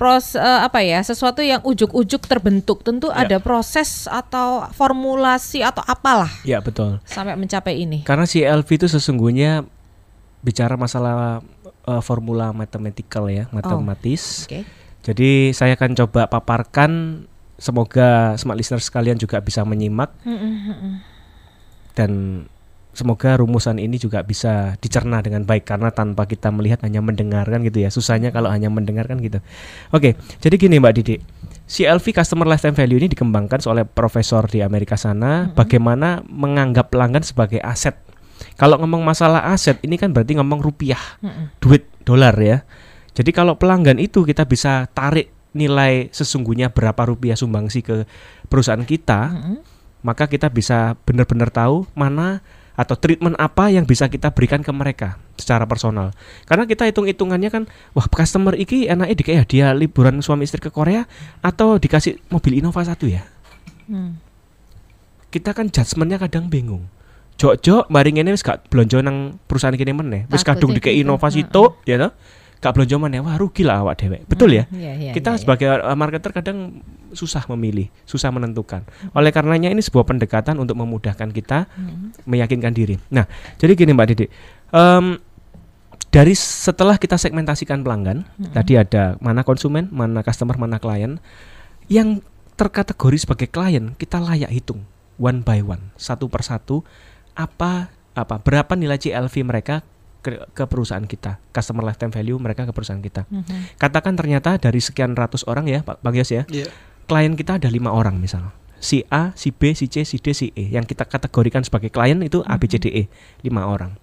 [0.00, 3.28] pros eh, apa ya sesuatu yang ujuk-ujuk terbentuk tentu Ya.
[3.28, 6.96] ada proses atau formulasi atau apalah ya betul.
[7.04, 9.60] sampai mencapai ini Karena si LV itu sesungguhnya
[10.40, 11.44] bicara masalah
[11.84, 14.48] eh, formula mathematical ya, matematis.
[14.48, 14.64] oke
[15.00, 17.24] Jadi saya akan coba paparkan
[17.56, 20.08] semoga smart listeners sekalian juga bisa menyimak
[21.92, 22.44] dan
[22.90, 27.82] semoga rumusan ini juga bisa dicerna dengan baik karena tanpa kita melihat hanya mendengarkan gitu
[27.82, 27.90] ya.
[27.90, 29.38] Susahnya kalau hanya mendengarkan gitu.
[29.94, 31.16] Oke, jadi gini Mbak Didi.
[31.70, 37.62] CLV Customer Lifetime Value ini dikembangkan oleh profesor di Amerika sana bagaimana menganggap pelanggan sebagai
[37.62, 37.94] aset.
[38.58, 40.98] Kalau ngomong masalah aset ini kan berarti ngomong rupiah,
[41.62, 42.66] duit dolar ya.
[43.14, 48.06] Jadi kalau pelanggan itu kita bisa tarik nilai sesungguhnya berapa rupiah sumbangsi ke
[48.50, 49.34] perusahaan kita,
[50.02, 52.42] maka kita bisa benar-benar tahu mana
[52.80, 56.16] atau treatment apa yang bisa kita berikan ke mereka secara personal.
[56.48, 57.62] Karena kita hitung-hitungannya kan,
[57.92, 61.04] wah customer iki enaknya dikasih hadiah liburan suami istri ke Korea
[61.44, 63.28] atau dikasih mobil Innova satu ya.
[63.84, 64.16] Hmm.
[65.28, 66.88] Kita kan judgementnya kadang bingung.
[67.36, 70.22] Jok-jok mari ngene wis gak blonjo nang perusahaan kene meneh.
[70.32, 71.04] Wis kadung dikasih gitu.
[71.04, 72.16] Innova situ ya toh.
[72.60, 73.24] Gak blonjo meneh.
[73.24, 74.28] Wah rugi lah awak dewek.
[74.28, 74.68] Betul ya?
[74.68, 75.42] Iya, iya, kita iya, iya.
[75.42, 76.84] sebagai uh, marketer kadang
[77.16, 78.84] susah memilih, susah menentukan.
[79.16, 82.12] Oleh karenanya ini sebuah pendekatan untuk memudahkan kita Hmm.
[82.28, 83.00] meyakinkan diri.
[83.10, 83.24] Nah,
[83.56, 84.26] jadi gini Mbak Didi,
[84.70, 85.18] Em,
[86.10, 91.18] dari setelah kita segmentasikan pelanggan, tadi ada mana konsumen, mana customer, mana klien,
[91.90, 92.22] yang
[92.54, 94.86] terkategori sebagai klien kita layak hitung
[95.18, 96.82] one by one, satu persatu
[97.34, 99.86] apa apa berapa nilai CLV mereka
[100.20, 103.26] ke, ke perusahaan kita, customer lifetime value mereka ke perusahaan kita.
[103.28, 103.80] Mhm.
[103.80, 106.68] Katakan ternyata dari sekian ratus orang ya, Pak Bang Yos ya, Iya.
[107.08, 110.50] klien kita ada lima orang misal si A, si B, si C, si D, si
[110.56, 113.02] E yang kita kategorikan sebagai klien itu A, B, C, D, E
[113.44, 113.94] lima orang.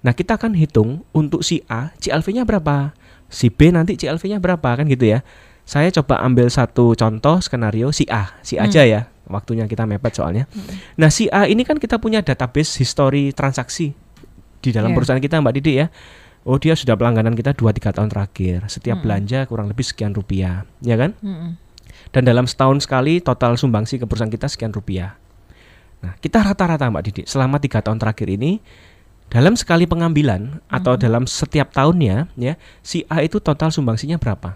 [0.00, 2.96] Nah kita akan hitung untuk si A CLV-nya berapa,
[3.28, 5.20] si B nanti CLV-nya berapa kan gitu ya.
[5.64, 10.44] Saya coba ambil satu contoh skenario si A, si aja ya waktunya kita mepet soalnya.
[11.00, 13.96] Nah si A ini kan kita punya database history transaksi
[14.64, 14.96] di dalam Iya.
[14.96, 15.86] perusahaan kita Mbak Didi ya.
[16.44, 18.64] Oh dia sudah pelangganan kita 2-3 tahun terakhir.
[18.66, 19.04] Setiap Mm.
[19.04, 21.12] belanja kurang lebih sekian rupiah, ya kan?
[21.20, 21.60] Mm-mm.
[22.10, 25.16] dan dalam setahun sekali total sumbangsi ke perusahaan kita sekian rupiah.
[25.98, 28.60] Nah, kita rata-rata Mbak Didi selama tiga tahun terakhir ini
[29.26, 34.52] dalam sekali pengambilan atau dalam setiap tahunnya ya si A itu total sumbangsinya berapa?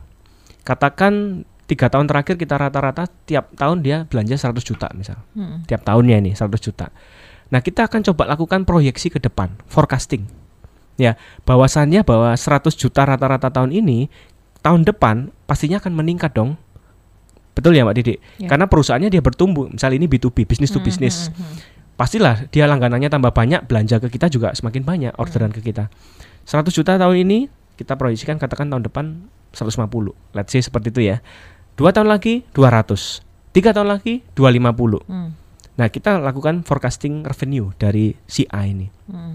[0.62, 5.64] Katakan tiga tahun terakhir kita rata-rata tiap tahun dia belanja 100 juta misal Mm-mm.
[5.64, 6.92] tiap tahunnya ini 100 juta.
[7.49, 10.28] Nah, kita akan coba lakukan proyeksi ke depan, forecasting.
[10.99, 11.14] Ya,
[11.46, 14.11] bahwasannya bahwa 100 juta rata-rata tahun ini
[14.61, 16.59] tahun depan pastinya akan meningkat dong.
[17.55, 18.14] Betul ya Mbak Didi?
[18.38, 18.51] Ya.
[18.51, 19.70] Karena perusahaannya dia bertumbuh.
[19.70, 21.30] Misal ini B2B, business to Mm, business.
[21.30, 21.57] mm, mm, mm.
[21.99, 25.90] Pastilah dia langganannya tambah banyak, belanja ke kita juga semakin banyak orderan ke kita.
[26.46, 27.38] 100 juta tahun ini
[27.74, 30.14] kita proyeksikan katakan tahun depan 150.
[30.34, 31.18] Let's say seperti itu ya.
[31.74, 33.22] Dua tahun lagi 200.
[33.51, 35.03] Tiga tahun lagi 250.
[35.11, 35.30] Mm,
[35.78, 38.90] Nah, kita lakukan forecasting revenue dari si A ini.
[39.08, 39.34] mm.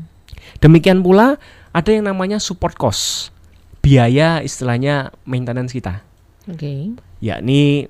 [0.59, 1.39] Demikian pula
[1.71, 3.31] ada yang namanya support cost.
[3.79, 6.03] Biaya istilahnya maintenance kita.
[6.51, 6.99] Oke.
[7.23, 7.87] Yakni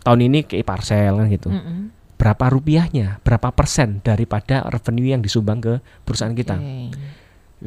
[0.00, 1.52] tahun ini ke parcel kan gitu.
[1.52, 1.92] Mm-mm.
[2.16, 5.74] Berapa rupiahnya, berapa persen daripada revenue yang disumbang ke
[6.04, 6.56] perusahaan kita.
[6.56, 6.96] Oke.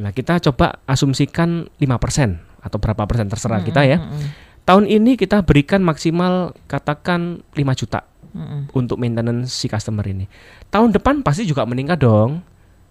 [0.02, 3.98] Nah, kita coba asumsikan 5% atau berapa persen terserah Mm-mm, kita ya.
[4.02, 4.26] mm-mm,
[4.64, 8.02] Tahun ini kita berikan maksimal katakan 5 juta
[8.34, 8.60] mm-mm.
[8.74, 10.26] untuk maintenance si customer ini.
[10.68, 12.42] Tahun depan pasti juga meningkat dong.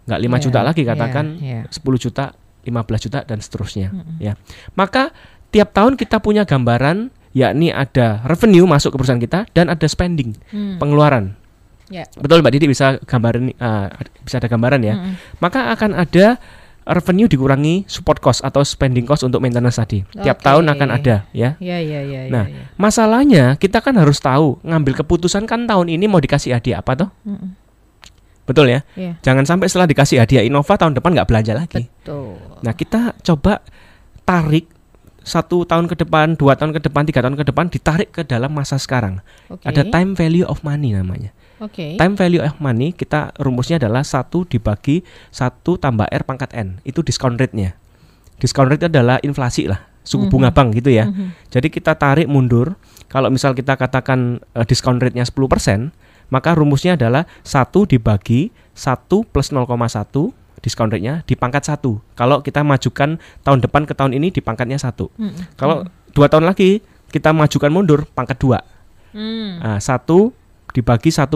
[0.04, 1.62] Nggak 5 Iya, juta lagi iya, katakan iya.
[1.68, 4.18] 10 juta, 15 juta dan seterusnya Mm-mm.
[4.20, 4.34] ya.
[4.74, 5.12] Maka
[5.48, 10.36] tiap tahun kita punya gambaran yakni ada revenue masuk ke perusahaan kita dan ada spending,
[10.52, 10.78] Mm.
[10.78, 11.34] pengeluaran.
[11.92, 12.08] Ya.
[12.16, 13.88] Betul Mbak Didi bisa gambaran uh,
[14.24, 14.96] bisa ada gambaran ya.
[14.98, 15.14] Mm-mm.
[15.40, 16.38] Maka akan ada
[16.84, 20.04] revenue dikurangi support cost atau spending cost untuk maintenance tadi.
[20.04, 20.46] Tiap Oke.
[20.46, 21.56] tahun akan ada ya.
[21.58, 22.64] Ya, ya, ya, Nah, ya, ya.
[22.76, 27.10] Masalahnya kita kan harus tahu ngambil keputusan kan tahun ini mau dikasih hadiah apa toh?
[27.24, 27.56] Mm-mm.
[28.44, 28.84] Betul ya?
[29.00, 29.16] Iya.
[29.24, 31.88] Jangan sampai setelah dikasih hadiah Innova tahun depan nggak belanja lagi.
[31.88, 32.36] Betul.
[32.60, 33.64] Nah kita coba
[34.28, 34.68] tarik
[35.24, 38.52] satu tahun ke depan, dua tahun ke depan, tiga tahun ke depan ditarik ke dalam
[38.52, 39.24] masa sekarang.
[39.48, 39.64] Oke.
[39.64, 41.32] Ada time value of money namanya.
[41.64, 41.96] Oke.
[41.96, 45.02] Time value of money kita rumusnya adalah satu dibagi
[45.32, 47.80] satu tambah r pangkat n itu discount rate-nya.
[48.36, 51.08] Discount rate adalah inflasi lah, suku bunga bank gitu ya.
[51.08, 51.48] Mhm.
[51.48, 52.76] Jadi kita tarik mundur.
[53.08, 55.96] Kalau misal kita katakan eh, discount rate-nya 10%,
[56.28, 62.04] maka rumusnya adalah satu dibagi satu plus 0,1 discount rate-nya di pangkat satu.
[62.16, 65.12] Kalau kita majukan tahun depan ke tahun ini di pangkatnya satu.
[65.16, 65.56] Mm-mm.
[65.60, 66.80] Kalau dua tahun lagi
[67.12, 68.64] kita majukan mundur pangkat dua.
[69.14, 69.62] Mm.
[69.62, 70.34] Nah, satu
[70.74, 71.30] dibagi 1,1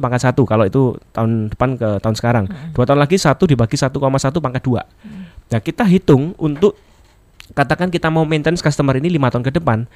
[0.00, 0.42] pangkat satu.
[0.48, 2.44] Kalau itu tahun depan ke tahun sekarang.
[2.72, 3.92] Dua tahun lagi satu dibagi 1,1
[4.40, 4.82] pangkat dua.
[5.48, 6.76] Nah kita hitung untuk
[7.52, 9.88] katakan kita mau maintenance customer ini lima tahun ke depan.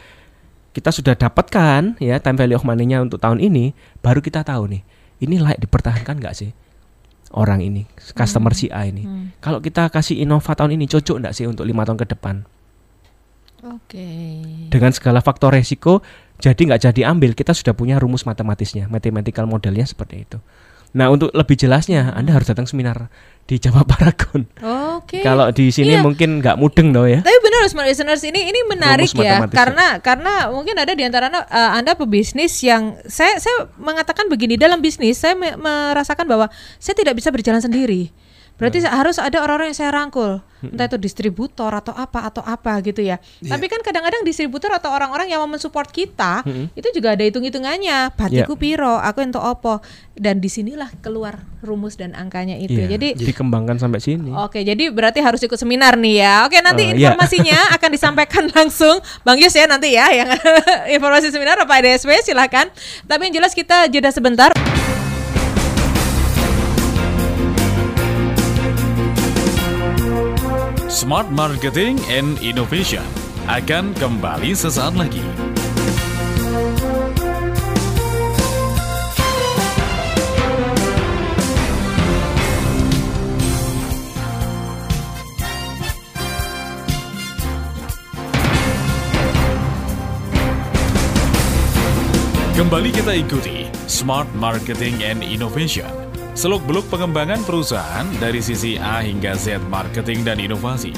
[0.73, 4.81] Kita sudah dapatkan ya time value of money-nya untuk tahun ini, baru kita tahu nih,
[5.21, 6.57] ini layak dipertahankan nggak sih
[7.33, 9.05] orang ini, customer si A ini.
[9.05, 9.33] Hmm.
[9.41, 12.45] Kalau kita kasih Innova tahun ini cocok nggak sih untuk lima tahun ke depan?
[13.63, 14.09] Oke.
[14.69, 16.03] Dengan segala faktor resiko,
[16.37, 20.39] jadi nggak jadi ambil, kita sudah punya rumus matematisnya, mathematical modelnya seperti itu.
[20.93, 23.09] Nah, untuk lebih jelasnya Anda harus datang seminar
[23.47, 24.45] di Java Paragon.
[24.93, 25.25] Oke.
[25.25, 26.05] Kalau di sini Iya.
[26.05, 27.25] mungkin nggak mudeng loh ya.
[27.25, 31.33] Tapi benar smart listeners ini ini menarik Rumus ya karena karena mungkin ada di antara
[31.33, 36.53] anda, eh, anda pebisnis yang saya saya mengatakan begini dalam bisnis saya me- merasakan bahwa
[36.77, 38.13] saya tidak bisa berjalan sendiri.
[38.63, 38.95] Berarti Hmm.
[38.95, 43.19] harus ada orang-orang yang saya rangkul, entah itu distributor atau apa atau apa gitu ya.
[43.43, 43.59] Iya.
[43.59, 46.71] Tapi kan kadang-kadang distributor atau orang-orang yang mau mensupport kita Hmm.
[46.79, 48.15] itu juga ada hitung-hitungannya.
[48.15, 49.83] Batiku piro, aku untuk opo,
[50.15, 52.79] dan di sinilah keluar rumus dan angkanya itu.
[52.79, 54.31] Iya, Jadi dikembangkan sampai sini.
[54.31, 56.35] Oke, jadi berarti harus ikut seminar nih ya.
[56.47, 56.95] Oke, nanti iya.
[56.95, 60.31] informasinya akan disampaikan langsung Bang Yus ya nanti ya yang
[60.97, 62.71] informasi seminar Pak DSW silahkan.
[63.11, 64.55] Tapi yang jelas kita jeda sebentar.
[71.03, 73.03] Smart Marketing and Innovation
[73.51, 75.19] akan kembali sesaat lagi.
[92.55, 96.12] Kembali kita ikuti Smart Marketing and Innovation.
[96.33, 100.97] Seluk-beluk pengembangan perusahaan dari sisi A hingga Z marketing dan inovasi.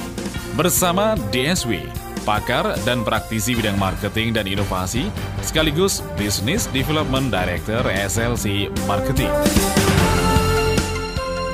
[0.54, 1.90] Bersama DSW,
[2.22, 5.10] pakar dan praktisi bidang marketing dan inovasi,
[5.42, 9.26] sekaligus Business Development Director SLC Marketing.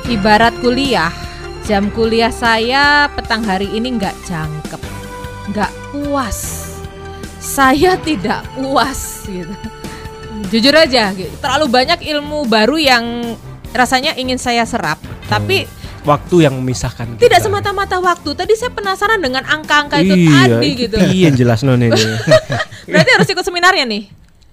[0.05, 1.09] Ibarat kuliah,
[1.65, 4.81] jam kuliah saya petang hari ini nggak jangkep,
[5.57, 6.69] nggak puas.
[7.41, 9.49] Saya tidak puas gitu.
[10.53, 11.33] Jujur aja, gitu.
[11.41, 13.05] terlalu banyak ilmu baru yang
[13.71, 15.67] rasanya ingin saya serap, tapi
[16.01, 17.21] Waktu yang memisahkan kita.
[17.29, 18.33] tidak semata-mata waktu.
[18.33, 20.95] Tadi saya penasaran dengan angka-angka itu iya, tadi itu gitu.
[20.97, 21.93] Iya, jelas non ini.
[22.89, 24.09] Berarti harus ikut seminarnya nih.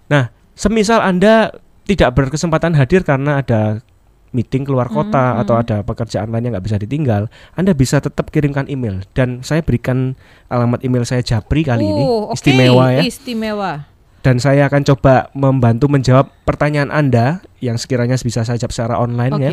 [0.09, 1.53] Nah, semisal Anda
[1.85, 3.81] tidak berkesempatan hadir karena ada
[4.29, 8.69] meeting keluar kota atau ada pekerjaan lain yang nggak bisa ditinggal, Anda bisa tetap kirimkan
[8.69, 10.21] email dan saya berikan
[10.53, 12.37] alamat email saya Japri kali ini Oh, oke.
[12.37, 13.01] istimewa ya.
[13.09, 13.89] Istimewa.
[14.19, 19.33] Dan saya akan coba membantu menjawab pertanyaan Anda yang sekiranya bisa saya jawab secara online
[19.39, 19.47] Oke.
[19.47, 19.51] ya.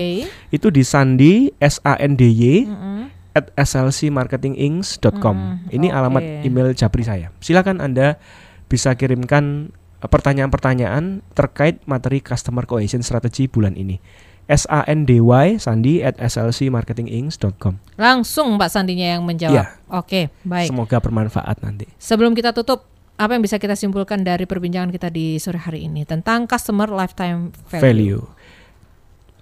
[0.50, 3.14] Itu di Sandi S A N D Y Mm-mm.
[3.38, 5.38] at slcmarketinginc.com.
[5.38, 5.98] Mm, Ini oke.
[5.98, 7.30] alamat email Japri saya.
[7.38, 8.18] Silakan Anda
[8.66, 9.70] bisa kirimkan
[10.02, 14.02] eh, pertanyaan-pertanyaan terkait materi customer cohesion strategy bulan ini.
[14.46, 17.98] S A N D Y Sandi at slcmarketinginc.com.
[17.98, 19.54] Langsung Mbak Sandinya yang menjawab.
[19.58, 19.66] Iya.
[19.90, 20.70] Oke, baik.
[20.70, 21.90] Semoga bermanfaat nanti.
[21.98, 22.86] Sebelum kita tutup,
[23.16, 27.56] apa yang bisa kita simpulkan dari perbincangan kita di sore hari ini tentang customer lifetime
[27.72, 27.84] value?
[27.84, 28.24] Value.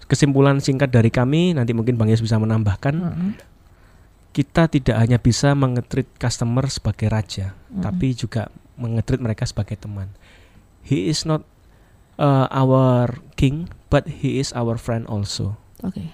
[0.06, 2.94] Kesimpulan singkat dari kami nanti mungkin Bang Yes bisa menambahkan.
[4.34, 10.10] Kita tidak hanya bisa mengetrit customer sebagai raja, tapi juga mengetrit mereka sebagai teman.
[10.82, 11.46] He is not
[12.18, 15.58] uh, our king, but he is our friend also.
[15.86, 16.14] Oke.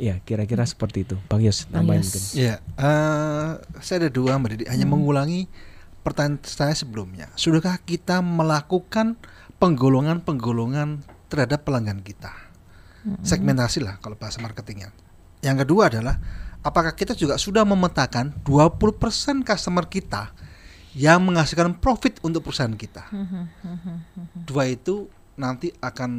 [0.00, 1.20] Ya, kira-kira seperti itu.
[1.28, 2.22] Bang Yos, Bang nambahin mungkin.
[2.32, 3.50] Ya, eh,
[3.84, 4.64] saya ada dua Mbak Didi.
[4.72, 5.46] Hanya mengulangi
[6.02, 7.30] pertanyaan saya sebelumnya.
[7.38, 9.16] Sudahkah kita melakukan
[9.62, 12.34] penggolongan-penggolongan terhadap pelanggan kita?
[13.26, 14.94] Segmentasi lah kalau bahasa marketingnya.
[15.42, 16.22] Yang kedua adalah
[16.62, 20.30] apakah kita juga sudah memetakan 20% customer kita
[20.94, 23.10] yang menghasilkan profit untuk perusahaan kita?
[24.46, 26.10] Dua itu nanti akan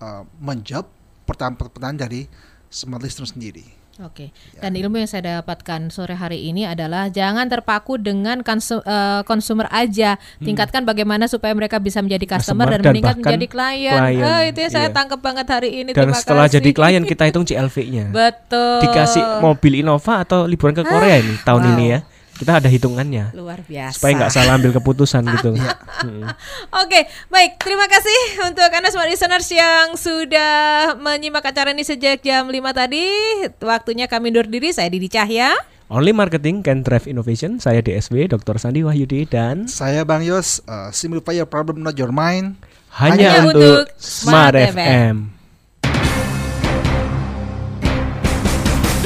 [0.00, 0.88] eh, menjawab
[1.24, 2.20] pertanyaan-pertanyaan dari
[2.68, 3.64] smart listener sendiri.
[4.04, 4.28] Oke.
[4.52, 4.68] Ya.
[4.68, 9.24] Dan ilmu yang saya dapatkan sore hari ini adalah jangan terpaku dengan konsu- eh,
[9.72, 10.20] aja.
[10.36, 12.76] Tingkatkan bagaimana supaya mereka bisa menjadi customer, Hmm.
[12.76, 13.96] Customer dan, dan meningkat menjadi klien.
[13.96, 14.24] klien.
[14.24, 14.96] Oh, itu yang saya Iya.
[14.96, 15.90] tangkap banget hari ini.
[15.96, 16.54] Dan Terima setelah kasih.
[16.60, 18.04] jadi klien kita hitung CLV-nya.
[18.12, 18.78] Betul.
[18.84, 21.72] Dikasih mobil Innova atau liburan ke Korea ini tahun wow.
[21.72, 22.00] ini ya.
[22.36, 23.32] Kita ada hitungannya.
[23.32, 23.96] luar biasa.
[23.96, 25.56] Supaya nggak salah ambil keputusan gitu.
[25.56, 26.28] Mm.
[26.84, 27.56] Oke, baik.
[27.60, 33.08] Terima kasih untuk Anda semua listeners yang sudah menyimak acara ini sejak jam 5 tadi.
[33.56, 34.68] Waktunya kami undur diri.
[34.68, 35.56] Saya Didi Cahya.
[35.86, 37.62] Only marketing can drive innovation.
[37.62, 38.58] Saya DSW Dr.
[38.58, 42.58] Sandi Wahyudi dan Saya Bang Yos, uh, simplify your problem not your mind.
[42.96, 45.35] hanya, Hanya untuk untuk Smart Smart FM.